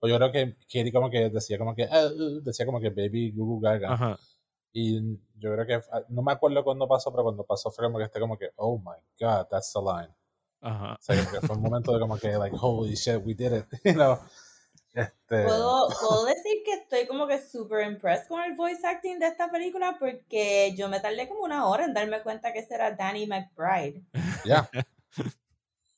[0.00, 2.90] pues yo creo que Katie como que decía como que, ah, uh", decía como que
[2.90, 4.18] Baby Google Gaga.
[4.72, 5.00] Y
[5.38, 8.04] yo creo que, ah, no me acuerdo cuándo pasó, pero cuando pasó fue como que
[8.04, 10.12] este como que, oh my god, that's the line.
[10.60, 10.94] Ajá.
[10.94, 13.66] O sea, que fue un momento de como que, like, holy shit, we did it,
[13.84, 14.18] you know.
[14.94, 15.44] Este...
[15.44, 19.50] ¿Puedo, puedo decir que estoy como que super impressed con el voice acting de esta
[19.50, 23.26] película porque yo me tardé como una hora en darme cuenta que ese era Danny
[23.26, 24.04] McBride.
[24.44, 24.68] Ya.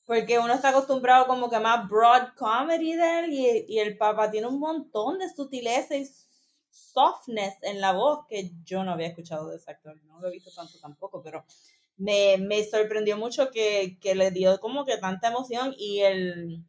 [0.04, 4.30] Porque uno está acostumbrado como que más broad comedy de él y, y, el papá
[4.30, 6.06] tiene un montón de sutileza y
[6.70, 10.32] softness en la voz que yo no había escuchado de ese actor, no lo he
[10.32, 11.44] visto tanto tampoco, pero
[11.96, 16.62] me, me sorprendió mucho que, que, le dio como que tanta emoción y el,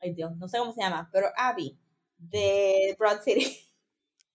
[0.00, 1.78] ay Dios, no sé cómo se llama, pero Abby
[2.18, 3.66] de Broad City.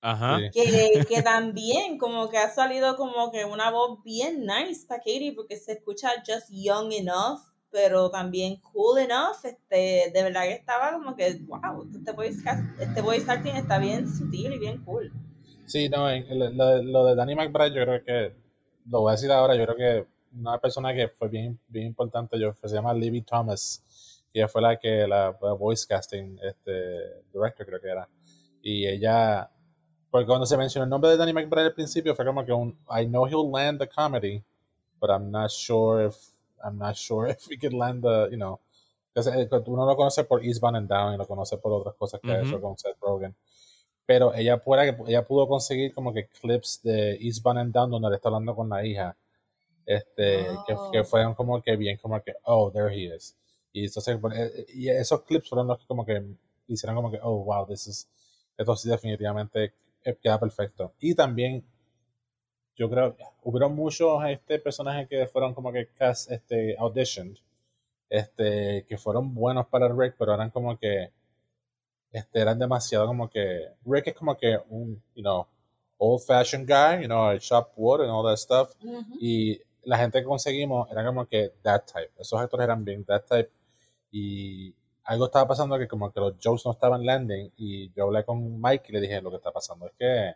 [0.06, 0.38] Ajá.
[0.54, 5.34] Que, que, también como que ha salido como que una voz bien nice para Katie
[5.36, 7.40] porque se escucha just young enough
[7.76, 12.40] pero también cool enough, este, de verdad que estaba como que, wow, este voice,
[12.80, 15.12] este voice acting está bien sutil y bien cool.
[15.66, 18.36] Sí, no, lo, lo, de Danny McBride yo creo que,
[18.90, 20.08] lo voy a decir ahora, yo creo que
[20.40, 23.84] una persona que fue bien, bien importante, yo, se llama Libby Thomas,
[24.32, 28.08] y ella fue la que, la, voice casting, este, director creo que era,
[28.62, 29.52] y ella,
[30.16, 32.80] porque cuando se mencionó el nombre de Danny McBride al principio fue como que un,
[32.90, 34.42] I know he'll land the comedy,
[35.02, 36.16] but I'm not sure if
[36.64, 38.62] I'm not sure if we could land the, you know,
[39.14, 42.32] eh, uno lo conoce por Eastbound and Down y lo conoce por otras cosas que
[42.32, 43.36] ha hecho con Seth Rogen.
[44.06, 48.16] Pero ella, pueda, ella pudo conseguir como que clips de Eastbound and Down donde le
[48.16, 49.18] está hablando con la hija.
[49.86, 51.04] Este, que, que, oh.
[51.04, 53.36] fueron como que bien, como que, oh, there he is.
[53.74, 56.24] Y, entonces, eh, y esos clips fueron los que como que
[56.70, 58.08] hicieron como que, oh, wow, this is,
[58.58, 59.74] esto sí definitivamente
[60.22, 60.94] queda perfecto.
[61.00, 61.64] Y también
[62.76, 67.38] yo creo, hubo muchos este, personajes que fueron como que cast, este, auditioned,
[68.10, 71.12] este, que fueron buenos para Rick, pero eran como que,
[72.12, 75.48] este, eran demasiado como que, Rick es como que un, you know,
[75.98, 78.76] old fashioned guy, you know, shop wood and all that stuff,
[79.20, 83.24] y la gente que conseguimos era como que that type, esos actores eran bien that
[83.24, 83.50] type,
[84.12, 84.74] y
[85.06, 88.60] algo estaba pasando que como que los jokes no estaban landing y yo hablé con
[88.60, 90.34] Mike y le dije lo que está pasando es que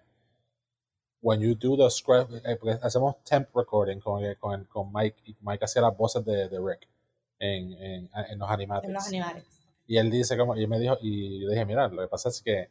[1.22, 5.66] when you do the script, eh, hacemos temp recording con, con, con Mike y Mike
[5.66, 6.88] hacía las voces de, de Rick
[7.40, 8.88] en, en, en, los animales.
[8.88, 9.46] En los animales.
[9.88, 12.42] Y él dice como, y me dijo, y yo dije, mira, lo que pasa es
[12.42, 12.70] que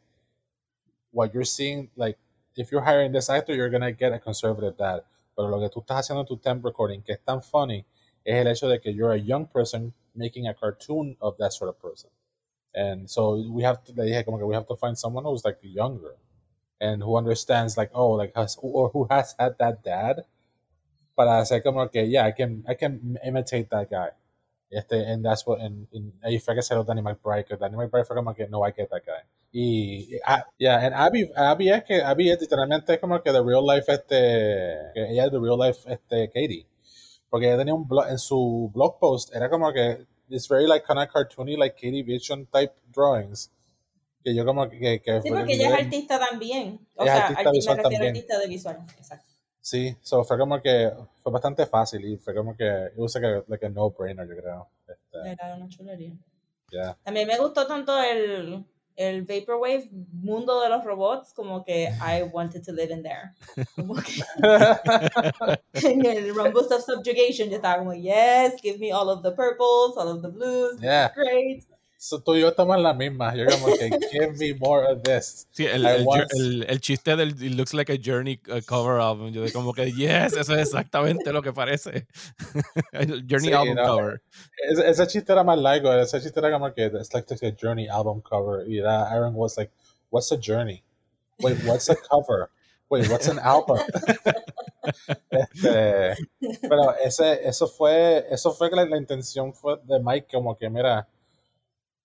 [1.11, 2.17] what you're seeing, like,
[2.55, 5.03] if you're hiring this actor, you're gonna get a conservative dad.
[5.35, 7.85] Pero lo que tú estás haciendo en tu temp recording, que es tan funny,
[8.23, 11.69] es el hecho de que you're a young person making a cartoon of that sort
[11.69, 12.09] of person.
[12.73, 15.43] And so we have to, le dije como que we have to find someone who's
[15.43, 16.15] like younger
[16.79, 20.25] and who understands like, oh, like has, or who has had that dad
[21.15, 24.09] para hacer como que, yeah, I can, I can imitate that guy.
[24.71, 28.05] Este, and that's what, and, and ahí fue que salió Danny McBride, que Danny McBride
[28.05, 29.23] fue como que, no, I get that guy.
[29.51, 33.65] Y, uh, yeah, and Abby, Abby es que, Abby es literalmente como que the real
[33.65, 36.67] life, este, que ella es the real life, este, Katie.
[37.29, 40.85] Porque ella tenía un blog, en su blog post, era como que, it's very like
[40.85, 43.51] kind of cartoony, like Katie Vision type drawings.
[44.23, 45.01] Que yo como que...
[45.01, 46.79] que sí, porque ella es artista también.
[46.95, 49.29] O sea, artista, visual me refiero artista de visual, exacto.
[49.61, 53.43] Sí, so fue como que fue bastante fácil y fue como que yo sé que
[53.47, 54.67] like a no brainer yo creo.
[54.87, 56.13] Este, Era una chulería.
[56.71, 56.97] Yeah.
[57.03, 58.65] También me gustó tanto el,
[58.99, 63.33] el Vaporwave mundo de los robots como que I wanted to live in there.
[63.75, 64.21] Como que
[65.73, 69.95] en el Rumbus of Subjugation yo estaba como yes, give me all of the purples,
[69.95, 71.11] all of the blues, yeah.
[71.15, 71.65] great.
[72.01, 73.35] So, tú y yo estamos en la misma.
[73.35, 75.49] Yo como que, give me more of this.
[75.51, 79.33] Sí, el, el, el, el, chiste del it looks like a journey uh, cover album.
[79.33, 82.07] Yo de como que, yes, eso es exactamente lo que parece.
[83.27, 84.21] journey sí, album no, cover.
[84.71, 85.91] Ese, ese, chiste era más largo.
[85.91, 88.65] Ese chiste era como que, it's like a journey album cover.
[88.65, 89.73] Y era, Aaron was like,
[90.09, 90.81] what's a journey?
[91.41, 92.49] Wait, what's a cover?
[92.89, 93.77] Wait, what's an album?
[95.31, 96.15] este,
[96.61, 101.05] pero ese, eso fue, eso fue la, la intención fue de Mike, como que, mira,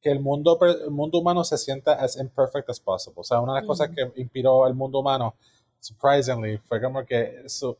[0.05, 3.21] que el mundo, el mundo humano se sienta as imperfect as possible.
[3.21, 5.35] O sea, una de las cosas que inspiró al mundo humano,
[5.81, 7.75] surprisingly, fue como que su,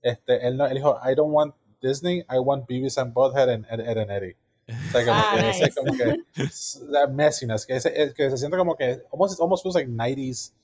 [0.00, 3.80] este, él, él dijo, I don't want Disney, I want Beavis and Butthead and Ed,
[3.80, 4.36] Ed and Eddie.
[4.66, 5.74] O sea, como, ah, que, nice.
[5.74, 9.90] como que, that messiness, que, ese, que se siente como que, almost, almost feels like
[9.90, 10.54] 90s,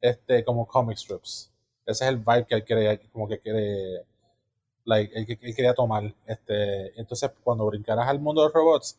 [0.00, 1.52] este, como comic strips.
[1.84, 4.06] Ese es el vibe que él quería, como que quiere,
[4.84, 6.14] like, él, él quería tomar.
[6.26, 8.98] Este, entonces, cuando brincaras al mundo de los robots,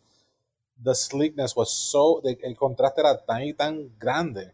[0.82, 4.54] the sleekness was so, the, el contraste era tan y tan grande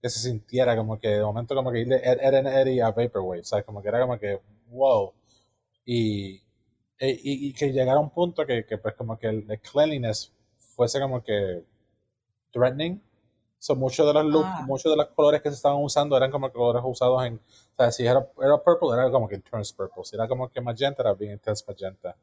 [0.00, 2.82] que se sintiera como que de momento como que ir de Ed, Ed and Eddie
[2.82, 5.12] a Vaporwave, sea, como que era como que wow.
[5.86, 6.42] Y,
[6.98, 10.32] y, y que llegara a un punto que, que pues como que el, el, cleanliness
[10.58, 11.64] fuese como que
[12.52, 13.02] threatening.
[13.58, 14.64] So, muchos de los look, ah.
[14.66, 17.90] muchos de los colores que se estaban usando eran como colores usados en, o sea,
[17.90, 21.14] si era, era purple, era como que turns purple, si era como que magenta, era
[21.14, 22.14] bien intense magenta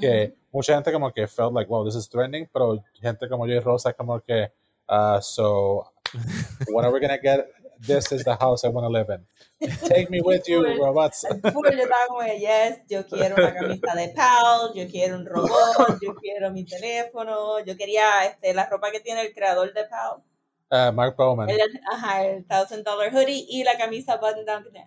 [0.00, 3.54] que mucha gente como que felt like, wow, this is threatening, pero gente como yo
[3.54, 4.50] y Rosa como que,
[4.88, 5.92] uh, so,
[6.72, 7.46] when are we gonna get,
[7.80, 9.26] this is the house I want to live in.
[9.88, 11.24] Take me with you, robots.
[11.24, 16.14] yo estaba como, yes, yo quiero una camisa de PAL, yo quiero un robot, yo
[16.14, 20.22] quiero mi teléfono, yo quería este, la ropa que tiene el creador de PAL.
[20.68, 21.48] Uh, Mark Bowman.
[21.48, 21.60] El,
[21.92, 24.84] ajá, el thousand dollar hoodie y la camisa button down que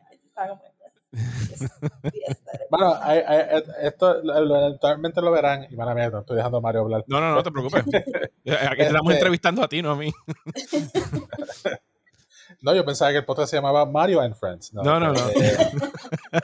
[2.69, 5.67] bueno, hay, hay, esto eventualmente lo verán.
[5.69, 7.03] Y mala mía, no estoy dejando a Mario hablar.
[7.07, 7.83] No, no, no te preocupes.
[7.87, 10.11] Aquí te estamos este entrevistando a ti, no a mí.
[12.61, 14.73] No, yo pensaba que el podcast se llamaba Mario and Friends.
[14.73, 15.13] No, no, no.
[15.13, 15.29] no.
[15.29, 15.57] Eh,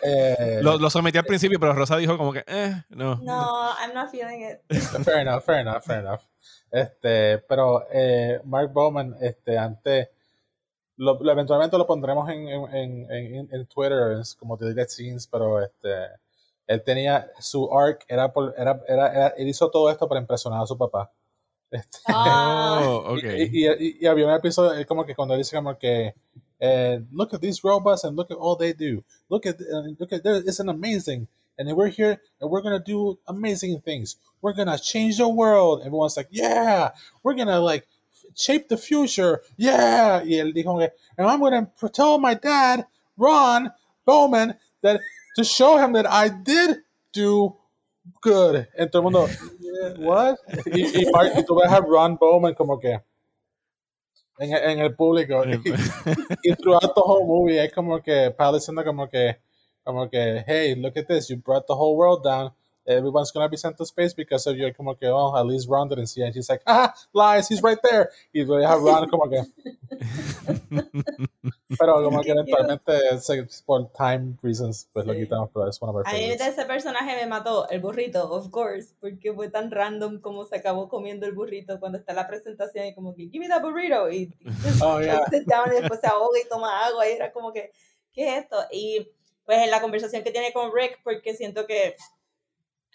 [0.02, 3.18] eh, lo, lo, sometí al principio, pero Rosa dijo como que, eh, no.
[3.18, 4.62] No, I'm not feeling it.
[5.04, 6.22] Fair enough, fair enough, fair enough.
[6.72, 10.10] Este, pero eh, Mark Bowman, este, antes
[10.98, 15.90] lo, lo, eventualmente lo pondremos en, en, en, en Twitter como Deleted Scenes, pero este
[16.68, 20.64] él tenía su arc, era, por, era, era, era, él hizo todo esto para impresionar
[20.64, 21.12] a su papá.
[21.70, 23.50] Este, oh, okay.
[23.52, 26.14] y, y, y, había un episodio, él como que cuando él dice como que
[26.60, 29.04] eh, look at these robots and look at all they do.
[29.30, 31.28] Look at, uh, look at, it's an amazing.
[31.58, 34.18] And we're here and we're gonna do amazing things.
[34.42, 35.84] We're gonna change the world.
[35.86, 36.92] Everyone's like, yeah,
[37.24, 37.88] we're gonna like
[38.36, 39.42] shape the future.
[39.58, 40.22] Yeah.
[40.24, 42.86] Y él dijo que, and I'm going to tell my dad,
[43.18, 43.72] Ron
[44.06, 45.02] Bowman, that
[45.36, 46.78] to show him that I did
[47.14, 47.56] do
[48.22, 48.68] good.
[48.78, 49.30] En todo el mundo,
[49.98, 50.38] what?
[50.68, 53.00] Y, y, y tú ves a Ron Bowman como que
[54.40, 55.44] en, en el público.
[55.46, 55.54] y,
[56.44, 59.38] y throughout the whole movie es como que Pal diciendo como que,
[59.84, 62.52] como que, hey, look at this, you brought the whole world down.
[62.88, 64.72] Everyone's gonna be sent to space because of you.
[64.74, 66.26] Como que, oh, at least Ron didn't see it.
[66.26, 68.12] And she's like, ah, lies, he's right there.
[68.34, 69.44] Y deja Ron como que.
[71.78, 72.94] pero como que eventualmente,
[73.66, 77.16] por time reasons, pues lo quitamos, pero es one of our A mí ese personaje
[77.16, 81.34] me mató, el burrito, of course, porque fue tan random como se acabó comiendo el
[81.34, 84.10] burrito cuando está la presentación y como que, give me that burrito.
[84.12, 84.34] Y,
[84.84, 85.22] oh, yeah.
[85.32, 87.72] y después se ahoga y toma agua y era como que,
[88.14, 88.58] ¿qué es esto?
[88.72, 89.08] Y
[89.46, 91.96] pues en la conversación que tiene con Rick, porque siento que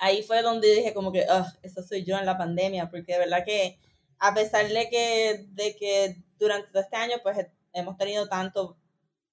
[0.01, 3.19] ahí fue donde dije como que, ah, eso soy yo en la pandemia, porque de
[3.21, 3.79] verdad que
[4.19, 7.39] a pesar de que, de que durante todo este año pues
[7.73, 8.77] hemos tenido tanto,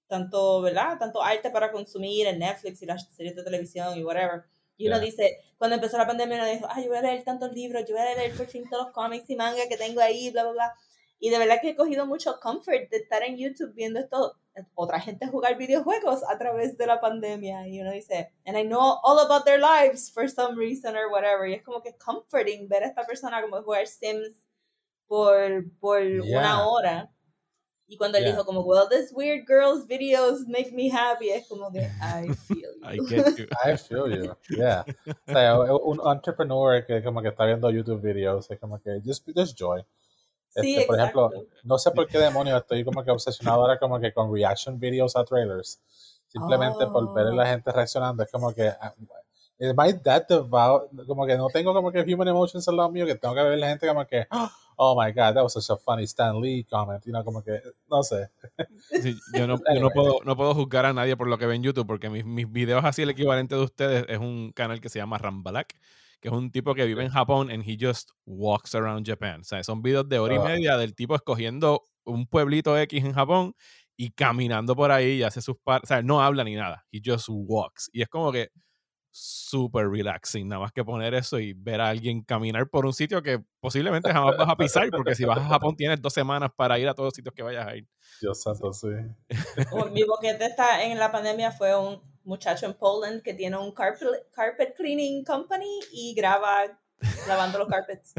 [0.08, 0.98] tanto, ¿verdad?
[1.00, 4.44] Tanto arte para consumir en Netflix y las series de televisión y whatever.
[4.78, 7.52] Y uno dice, cuando empezó la pandemia, uno dijo, ay, yo voy a leer tantos
[7.54, 10.30] libros, yo voy a leer por fin todos los cómics y manga que tengo ahí,
[10.32, 10.74] bla, bla, bla.
[11.20, 14.36] Y de verdad que he cogido mucho comfort de estar en YouTube viendo esto,
[14.76, 17.68] otra gente jugar videojuegos a través de la pandemia.
[17.68, 21.48] Y uno dice, and I know all about their lives for some reason or whatever.
[21.48, 24.36] Y es como que comforting ver a esta persona como jugar Sims
[25.08, 27.12] por, por una hora.
[27.90, 31.72] Y cuando él dijo como, well, this weird girls videos make me happy, es como
[31.72, 32.84] que, I feel you.
[32.84, 33.48] I get you.
[33.64, 34.84] I feel you, yeah.
[35.26, 39.30] O sea, un entrepreneur que como que está viendo YouTube videos, es como que, just,
[39.34, 39.86] just joy.
[40.62, 41.32] Este, por ejemplo,
[41.64, 45.16] no sé por qué demonios estoy como que obsesionado ahora como que con reaction videos
[45.16, 45.82] a trailers.
[46.28, 47.46] Simplemente por ver a la oh.
[47.46, 48.24] gente reaccionando.
[48.24, 48.94] Es como que, ah,
[49.60, 50.90] is my that devout?
[51.06, 53.58] Como que no tengo como que human emotions al lado mío, que tengo que ver
[53.58, 54.50] la gente como que, oh
[54.80, 57.04] my god, that was such a funny Stan Lee comment.
[57.06, 58.30] You know, como que, no sé.
[59.34, 61.64] yo no, yo no, puedo, no puedo juzgar a nadie por lo que ve en
[61.64, 65.00] YouTube, porque mis, mis videos así, el equivalente de ustedes es un canal que se
[65.00, 65.76] llama Rambalak
[66.20, 69.42] que es un tipo que vive en Japón and he just walks around Japan.
[69.42, 70.44] O sea, son videos de hora y ah.
[70.44, 73.56] media del tipo escogiendo un pueblito X en Japón
[73.96, 77.02] y caminando por ahí y hace sus par o sea, no habla ni nada, he
[77.04, 77.90] just walks.
[77.94, 78.50] Y es como que
[79.18, 83.22] súper relaxing, nada más que poner eso y ver a alguien caminar por un sitio
[83.24, 86.78] que posiblemente jamás vas a pisar, porque si vas a Japón tienes dos semanas para
[86.78, 87.88] ir a todos los sitios que vayas a ir.
[88.22, 88.88] Dios santo, sí.
[89.92, 94.30] Mi boquete está en la pandemia fue un muchacho en Poland que tiene un carpet,
[94.32, 96.80] carpet cleaning company y graba
[97.28, 98.14] lavando los carpets.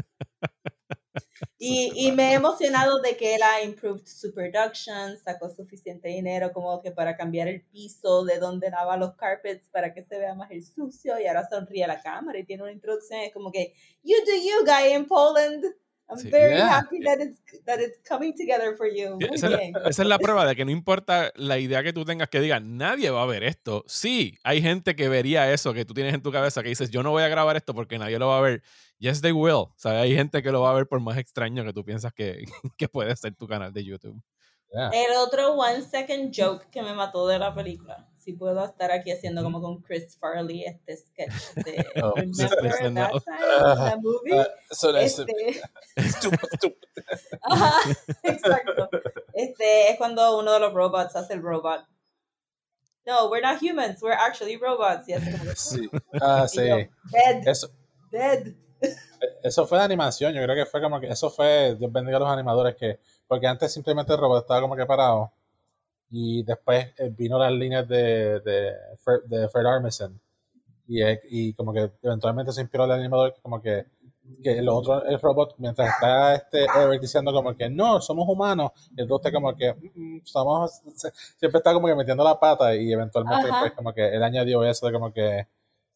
[1.57, 6.51] Y, y, me he emocionado de que él ha improved su production, sacó suficiente dinero
[6.53, 10.35] como que para cambiar el piso de donde lava los carpets para que se vea
[10.35, 13.51] más el sucio y ahora sonríe a la cámara y tiene una introducción, es como
[13.51, 15.65] que, you do you guy in Poland.
[16.09, 19.17] I'm very happy that it's, that it's coming together for you.
[19.31, 19.47] Esa,
[19.87, 23.11] es la, prueba de que no importa la idea que tú tengas que diga, nadie
[23.11, 23.83] va a ver esto.
[23.87, 27.03] Sí, hay gente que vería eso que tú tienes en tu cabeza que dices, yo
[27.03, 28.63] no voy a grabar esto porque nadie lo va a ver.
[28.97, 29.53] Yes, they will.
[29.53, 32.11] O sea, hay gente que lo va a ver por más extraño que tú piensas
[32.11, 32.43] que,
[32.77, 34.19] que puede ser tu canal de YouTube.
[34.71, 38.07] El otro one second joke que me mató de la película.
[38.29, 43.11] Si puedo estar aquí haciendo como con Chris Farley este sketch de oh, Remember that
[43.25, 44.33] time, movie.
[44.33, 45.25] Uh, este,
[47.41, 47.73] Ajá,
[48.21, 48.87] exacto.
[49.33, 51.87] Este es cuando uno de los robots hace el robot.
[53.07, 55.09] No, we're not humans, we're actually robots.
[55.09, 55.15] Y
[55.55, 55.89] sí.
[56.21, 56.61] Ah, sí.
[56.61, 57.47] dead.
[57.47, 57.71] Eso.
[58.11, 58.53] Dead.
[59.41, 62.19] Eso fue de animación, yo creo que fue como que eso fue, Dios bendiga a
[62.19, 65.31] los animadores que porque antes simplemente el robot estaba como que parado.
[66.11, 68.73] Y después eh, vino las líneas de, de,
[69.25, 70.19] de Fred Armisen.
[70.87, 73.85] Y, y como que eventualmente se inspiró el animador como que,
[74.43, 78.71] que el otro, el robot, mientras está este Eric diciendo como que no, somos humanos,
[78.97, 80.81] el robot está como que mm, mm, somos,
[81.37, 84.87] siempre está como que metiendo la pata y eventualmente pues, como que él añadió eso
[84.87, 85.47] de como que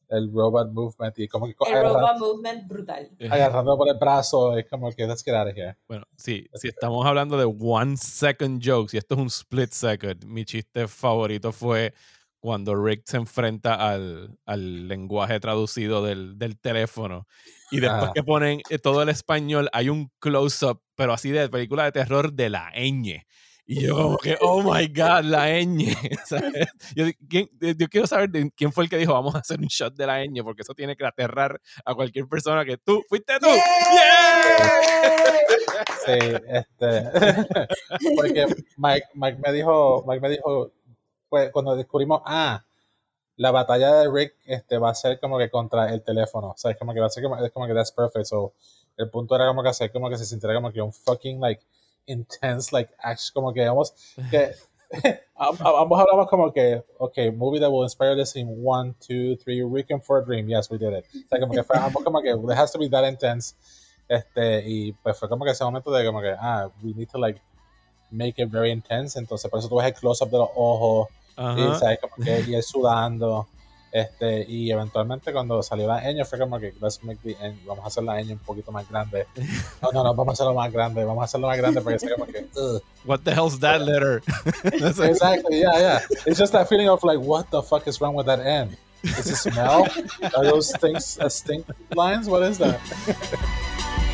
[0.09, 3.09] el robot movement y como que el robot movement brutal.
[3.29, 6.67] Agarrando por el brazo es como que let's get out of here bueno sí si
[6.67, 11.51] estamos hablando de one second jokes y esto es un split second mi chiste favorito
[11.51, 11.93] fue
[12.39, 17.25] cuando Rick se enfrenta al, al lenguaje traducido del, del, teléfono
[17.71, 21.85] y después que ponen eh, todo el español hay un close-up pero así de película
[21.85, 23.23] de terror de la ñ
[23.66, 25.86] y yo como que, oh my God, la ñ.
[26.95, 29.95] Yo, yo, quiero saber de quién fue el que dijo, vamos a hacer un shot
[29.95, 33.47] de la ñ, porque eso tiene que aterrar a cualquier persona que tú, fuiste tú.
[36.05, 37.09] Sí, este,
[38.18, 38.45] porque
[38.78, 40.72] Mike, Mike me dijo, Mike me dijo,
[41.30, 42.64] pues cuando descubrimos, ah,
[43.38, 46.49] la batalla de Rick este, va a ser como que contra el teléfono.
[46.49, 48.26] O sea, es como que va a ser como, es como que that's perfect.
[48.26, 48.53] So,
[48.97, 51.64] el punto era como que hacer como que se sintiera como que un fucking like
[52.07, 53.93] intense, like, action, como que vamos,
[54.31, 54.53] que
[55.35, 60.03] ambos hablamos como que, ok, movie that will inspire this in one, two, three, Weekend
[60.03, 61.05] for a Dream, yes, we did it.
[61.13, 63.55] O sea, como que fue ambos como que, it has to be that intense.
[64.07, 67.17] Este, y pues fue como que ese momento de como que, ah, we need to
[67.17, 67.41] like
[68.11, 71.79] make it very intense, entonces por eso tú ves el close-up de los ojos, y,
[71.79, 71.99] ¿sabes?
[71.99, 73.47] Como que, y él sudando.
[73.93, 77.85] Este, y eventualmente cuando salió la ñ fue como que let's make the ñ, vamos
[77.85, 79.27] a hacer la ñ un poquito más grande.
[79.83, 82.15] No, no, no, vamos a hacerlo más grande, vamos a hacerlo más grande porque sea
[82.15, 82.81] como que Ugh.
[83.05, 84.23] What the hell's that letter?
[84.63, 85.99] exactly, yeah, yeah.
[86.25, 88.75] It's just that feeling of like, what the fuck is wrong with that N?
[89.03, 89.87] Is it smell?
[90.35, 92.27] Are those things uh, stink lines?
[92.27, 92.79] What is that?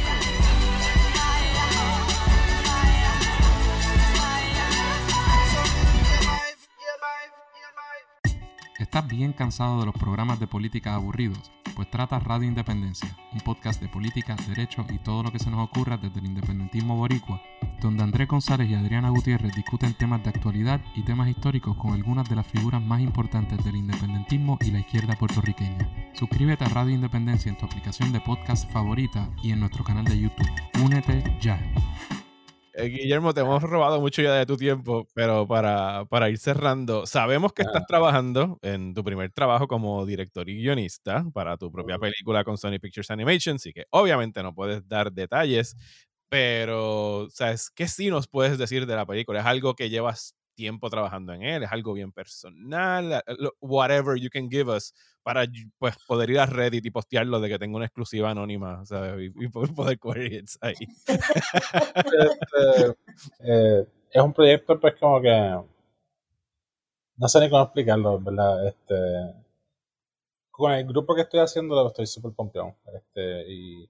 [8.90, 11.52] ¿Estás bien cansado de los programas de política aburridos?
[11.76, 15.64] Pues trata Radio Independencia, un podcast de política, derecho y todo lo que se nos
[15.64, 17.40] ocurra desde el independentismo boricua,
[17.82, 22.28] donde Andrés González y Adriana Gutiérrez discuten temas de actualidad y temas históricos con algunas
[22.28, 25.88] de las figuras más importantes del independentismo y la izquierda puertorriqueña.
[26.14, 30.20] Suscríbete a Radio Independencia en tu aplicación de podcast favorita y en nuestro canal de
[30.20, 30.50] YouTube.
[30.84, 31.62] Únete ya.
[32.82, 37.06] Eh, Guillermo, te hemos robado mucho ya de tu tiempo, pero para, para ir cerrando,
[37.06, 37.86] sabemos que estás Ah.
[37.86, 42.80] trabajando en tu primer trabajo como director y guionista para tu propia película con Sony
[42.82, 45.76] Pictures Animation, así que obviamente no puedes dar detalles,
[46.30, 47.70] pero, ¿sabes?
[47.72, 49.42] ¿Qué sí nos puedes decir de la película?
[49.42, 51.64] ¿Es algo que llevas tiempo trabajando en él?
[51.64, 53.24] ¿Es algo bien personal?
[53.38, 54.94] Lo- Whatever you can give us
[55.24, 55.46] para
[55.78, 59.32] pues, poder ir a Reddit y postearlo de que tengo una exclusiva anónima, ¿sabes?
[59.36, 60.76] Y, y poder, coger hits ahí.
[61.08, 62.96] Este,
[63.40, 65.60] eh, es un proyecto pues como que
[67.18, 68.68] no sé ni cómo explicarlo, ¿verdad?
[68.68, 68.96] Este,
[70.52, 72.76] con el grupo que estoy haciendo estoy súper pompeón.
[72.94, 73.90] Este, y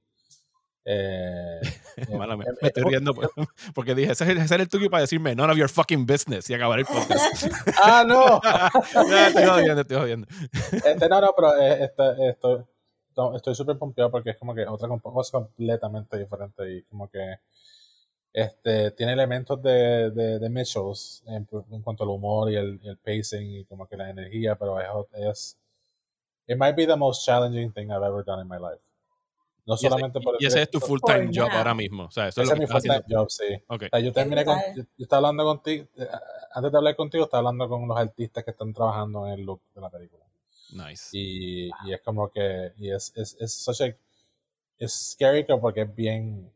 [0.85, 1.59] eh,
[1.97, 3.29] eh, Mala eh, me estoy eh, riendo por-
[3.75, 6.05] porque dije, ese es, el, ese es el tuyo para decirme none of your fucking
[6.05, 7.47] business y acabar el podcast.
[7.83, 8.41] Ah, no.
[9.09, 10.27] Ya, estoy jodiendo, estoy jodiendo.
[10.71, 12.67] Este, no, no, pero eh, este, esto-
[13.17, 17.35] no, estoy súper pompeado porque es como que otra cosa completamente diferente y como que
[18.31, 22.97] este, tiene elementos de, de, de Mitchells en, en cuanto al humor y el, el
[22.97, 25.57] pacing y como que la energía, pero es, es
[26.47, 28.83] it might be the most challenging thing I've ever done in my life.
[29.69, 32.05] No Y ese, solamente por el y ese es tu full time job ahora mismo.
[32.05, 33.01] O sea, eso es ese lo es que mi full haciendo.
[33.03, 33.45] time job, sí.
[33.67, 33.83] Ok.
[33.83, 36.07] O sea, yo terminé con, yo, yo estaba hablando contigo, eh,
[36.53, 39.61] antes de hablar contigo, estaba hablando con los artistas que están trabajando en el look
[39.75, 40.25] de la película.
[40.73, 41.09] Nice.
[41.13, 43.95] Y, y es como que, y es, es, es such a,
[44.79, 46.51] es scary que porque es bien,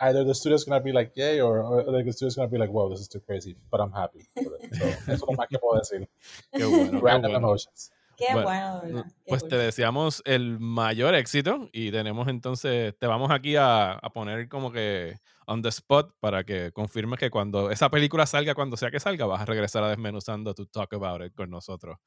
[0.00, 2.88] either the studio's gonna be like, yay, or, or the studio's gonna be like, wow,
[2.88, 4.28] this is too crazy, but I'm happy.
[4.36, 4.74] it.
[4.74, 6.08] So, eso es lo más que puedo decir.
[6.52, 7.48] Qué bueno, qué Random bueno.
[7.48, 7.90] emotions.
[8.22, 9.12] Qué Bueno, bueno, de verdad.
[9.26, 9.48] Qué Pues cool.
[9.48, 14.70] te deseamos el mayor éxito y tenemos entonces, te vamos aquí a, a poner como
[14.72, 15.18] que
[15.52, 19.26] on the spot para que confirmes que cuando esa película salga, cuando sea que salga,
[19.26, 21.98] vas a regresar a Desmenuzando to talk about it con nosotros.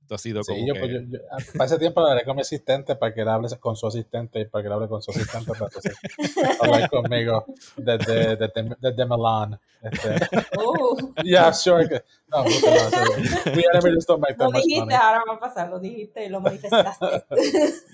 [0.00, 0.80] Esto ha sido como Sí, yo, que...
[0.80, 3.48] pues, yo, yo- a- para ese tiempo hablaré con mi asistente para que él hable
[3.60, 5.70] con su asistente y para que él hable con su asistente para
[6.60, 7.44] hablar conmigo
[7.76, 9.60] desde, desde, desde Milan.
[9.80, 10.16] Este,
[10.58, 11.88] Uh, yeah, sure.
[11.88, 13.46] que- No, muchas gracias.
[13.56, 14.96] We never just don't make that lo much dijiste, money.
[14.96, 17.24] ahora va a pasar, lo dijiste y lo manifestaste.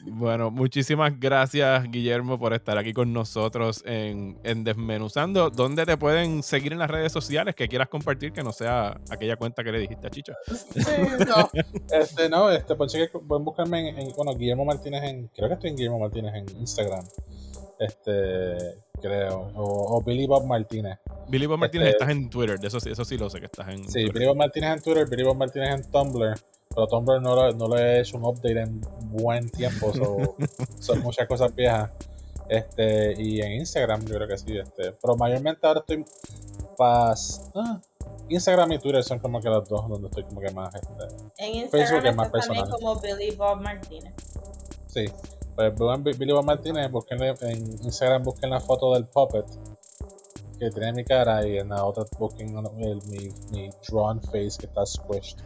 [0.07, 4.98] Bueno, muchísimas gracias, Guillermo, por estar aquí con nosotros en, en Desmenuzando.
[5.51, 9.37] ¿Dónde te pueden seguir en las redes sociales que quieras compartir que no sea aquella
[9.37, 10.33] cuenta que le dijiste a Chicho?
[10.47, 10.81] Sí,
[11.27, 11.51] no.
[11.91, 15.55] Este, no, este, pues cheque- pueden buscarme en, en- bueno, Guillermo Martínez en, creo que
[15.55, 17.05] estoy en Guillermo Martínez en Instagram.
[17.79, 18.57] Este,
[19.01, 19.51] creo.
[19.55, 20.99] O, o Billy Bob Martínez.
[21.29, 23.47] Billy Bob Martínez, Este- estás en Twitter, de eso, sí- eso sí lo sé que
[23.47, 24.13] estás en Sí, Twitter.
[24.15, 26.35] Billy Bob Martínez en Twitter, Billy Bob Martínez en Tumblr.
[26.71, 28.81] Pero Tumblr no, lo- no le he hecho un update en
[29.11, 30.37] buen tiempo, so-
[30.81, 31.91] son muchas cosas viejas.
[32.49, 34.93] Este, y en Instagram yo creo que sí, este.
[34.93, 36.05] Pero mayormente ahora estoy
[36.77, 37.81] pas, ah,
[38.29, 40.89] Instagram y Twitter son como que los dos donde estoy como que más este,
[41.39, 42.71] En Facebook Instagram es más está también personal.
[42.71, 44.15] como Billy Bob Martínez.
[44.87, 45.05] Sí.
[45.57, 49.45] Pues Billy Bob Martínez, busquen en Instagram busquen la foto del puppet
[50.59, 54.67] que tiene mi cara y en la otra busquen el- mi, mi drawn face que
[54.67, 55.39] está squished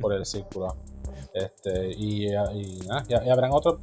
[0.00, 0.76] por el círculo.
[1.34, 2.30] Este, y, y,
[2.86, 3.78] nada, y, y habrán otros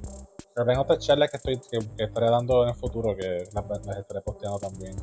[0.55, 3.97] habrán otras charlas que estoy que, que estaré dando en el futuro que las, las
[3.97, 4.95] estaré posteando también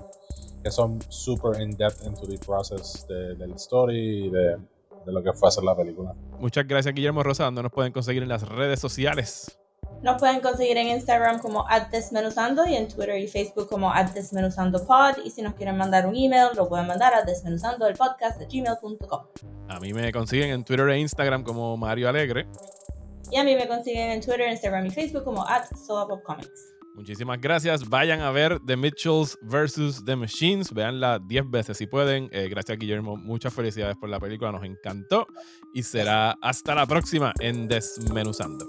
[0.63, 4.57] que son super in depth into the process de, del story y de,
[5.07, 6.15] de lo que fue hacer la película.
[6.39, 7.45] Muchas gracias, Guillermo Rosa.
[7.45, 9.59] ¿Dónde nos pueden conseguir en las redes sociales?
[10.03, 15.19] Nos pueden conseguir en Instagram como desmenuzando y en Twitter y Facebook como desmenuzandopod.
[15.25, 19.21] Y si nos quieren mandar un email, lo pueden mandar a desmenuzandoelpodcast.gmail.com.
[19.69, 22.47] A mí me consiguen en Twitter e Instagram como Mario Alegre.
[23.31, 25.65] Y a mí me consiguen en Twitter, Instagram y Facebook como at
[26.25, 26.75] Comics.
[26.95, 27.89] Muchísimas gracias.
[27.89, 30.05] Vayan a ver The Mitchells vs.
[30.05, 30.73] The Machines.
[30.73, 32.29] Veanla 10 veces si pueden.
[32.33, 33.17] Eh, gracias, Guillermo.
[33.17, 34.53] Muchas felicidades por la película.
[34.53, 35.27] Nos encantó.
[35.73, 38.67] Y será hasta la próxima en Desmenuzando.